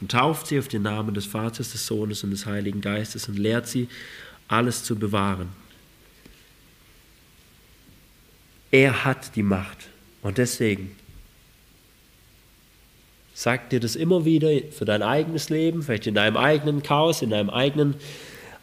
[0.00, 3.38] und tauft sie auf den Namen des Vaters, des Sohnes und des Heiligen Geistes und
[3.38, 3.88] lehrt sie,
[4.48, 5.50] alles zu bewahren.
[8.72, 9.86] Er hat die Macht
[10.22, 10.96] und deswegen
[13.40, 17.30] sagt dir das immer wieder für dein eigenes Leben, vielleicht in deinem eigenen Chaos, in
[17.30, 17.94] deinem eigenen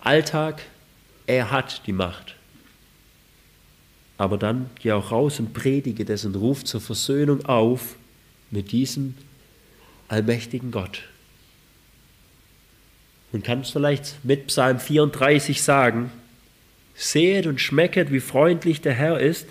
[0.01, 0.61] Alltag.
[1.25, 2.35] Er hat die Macht.
[4.19, 7.95] Aber dann geh auch raus und predige und ruf zur Versöhnung auf
[8.51, 9.15] mit diesem
[10.09, 11.01] allmächtigen Gott.
[13.31, 16.11] Und kannst vielleicht mit Psalm 34 sagen,
[16.93, 19.47] sehet und schmecket, wie freundlich der Herr ist,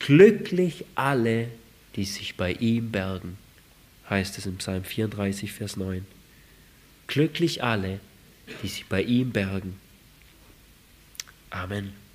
[0.00, 1.46] glücklich alle,
[1.94, 3.38] die sich bei ihm bergen,
[4.08, 6.06] heißt es im Psalm 34, Vers 9.
[7.06, 8.00] Glücklich alle,
[8.62, 9.78] die sich bei ihm bergen.
[11.50, 12.05] Amen.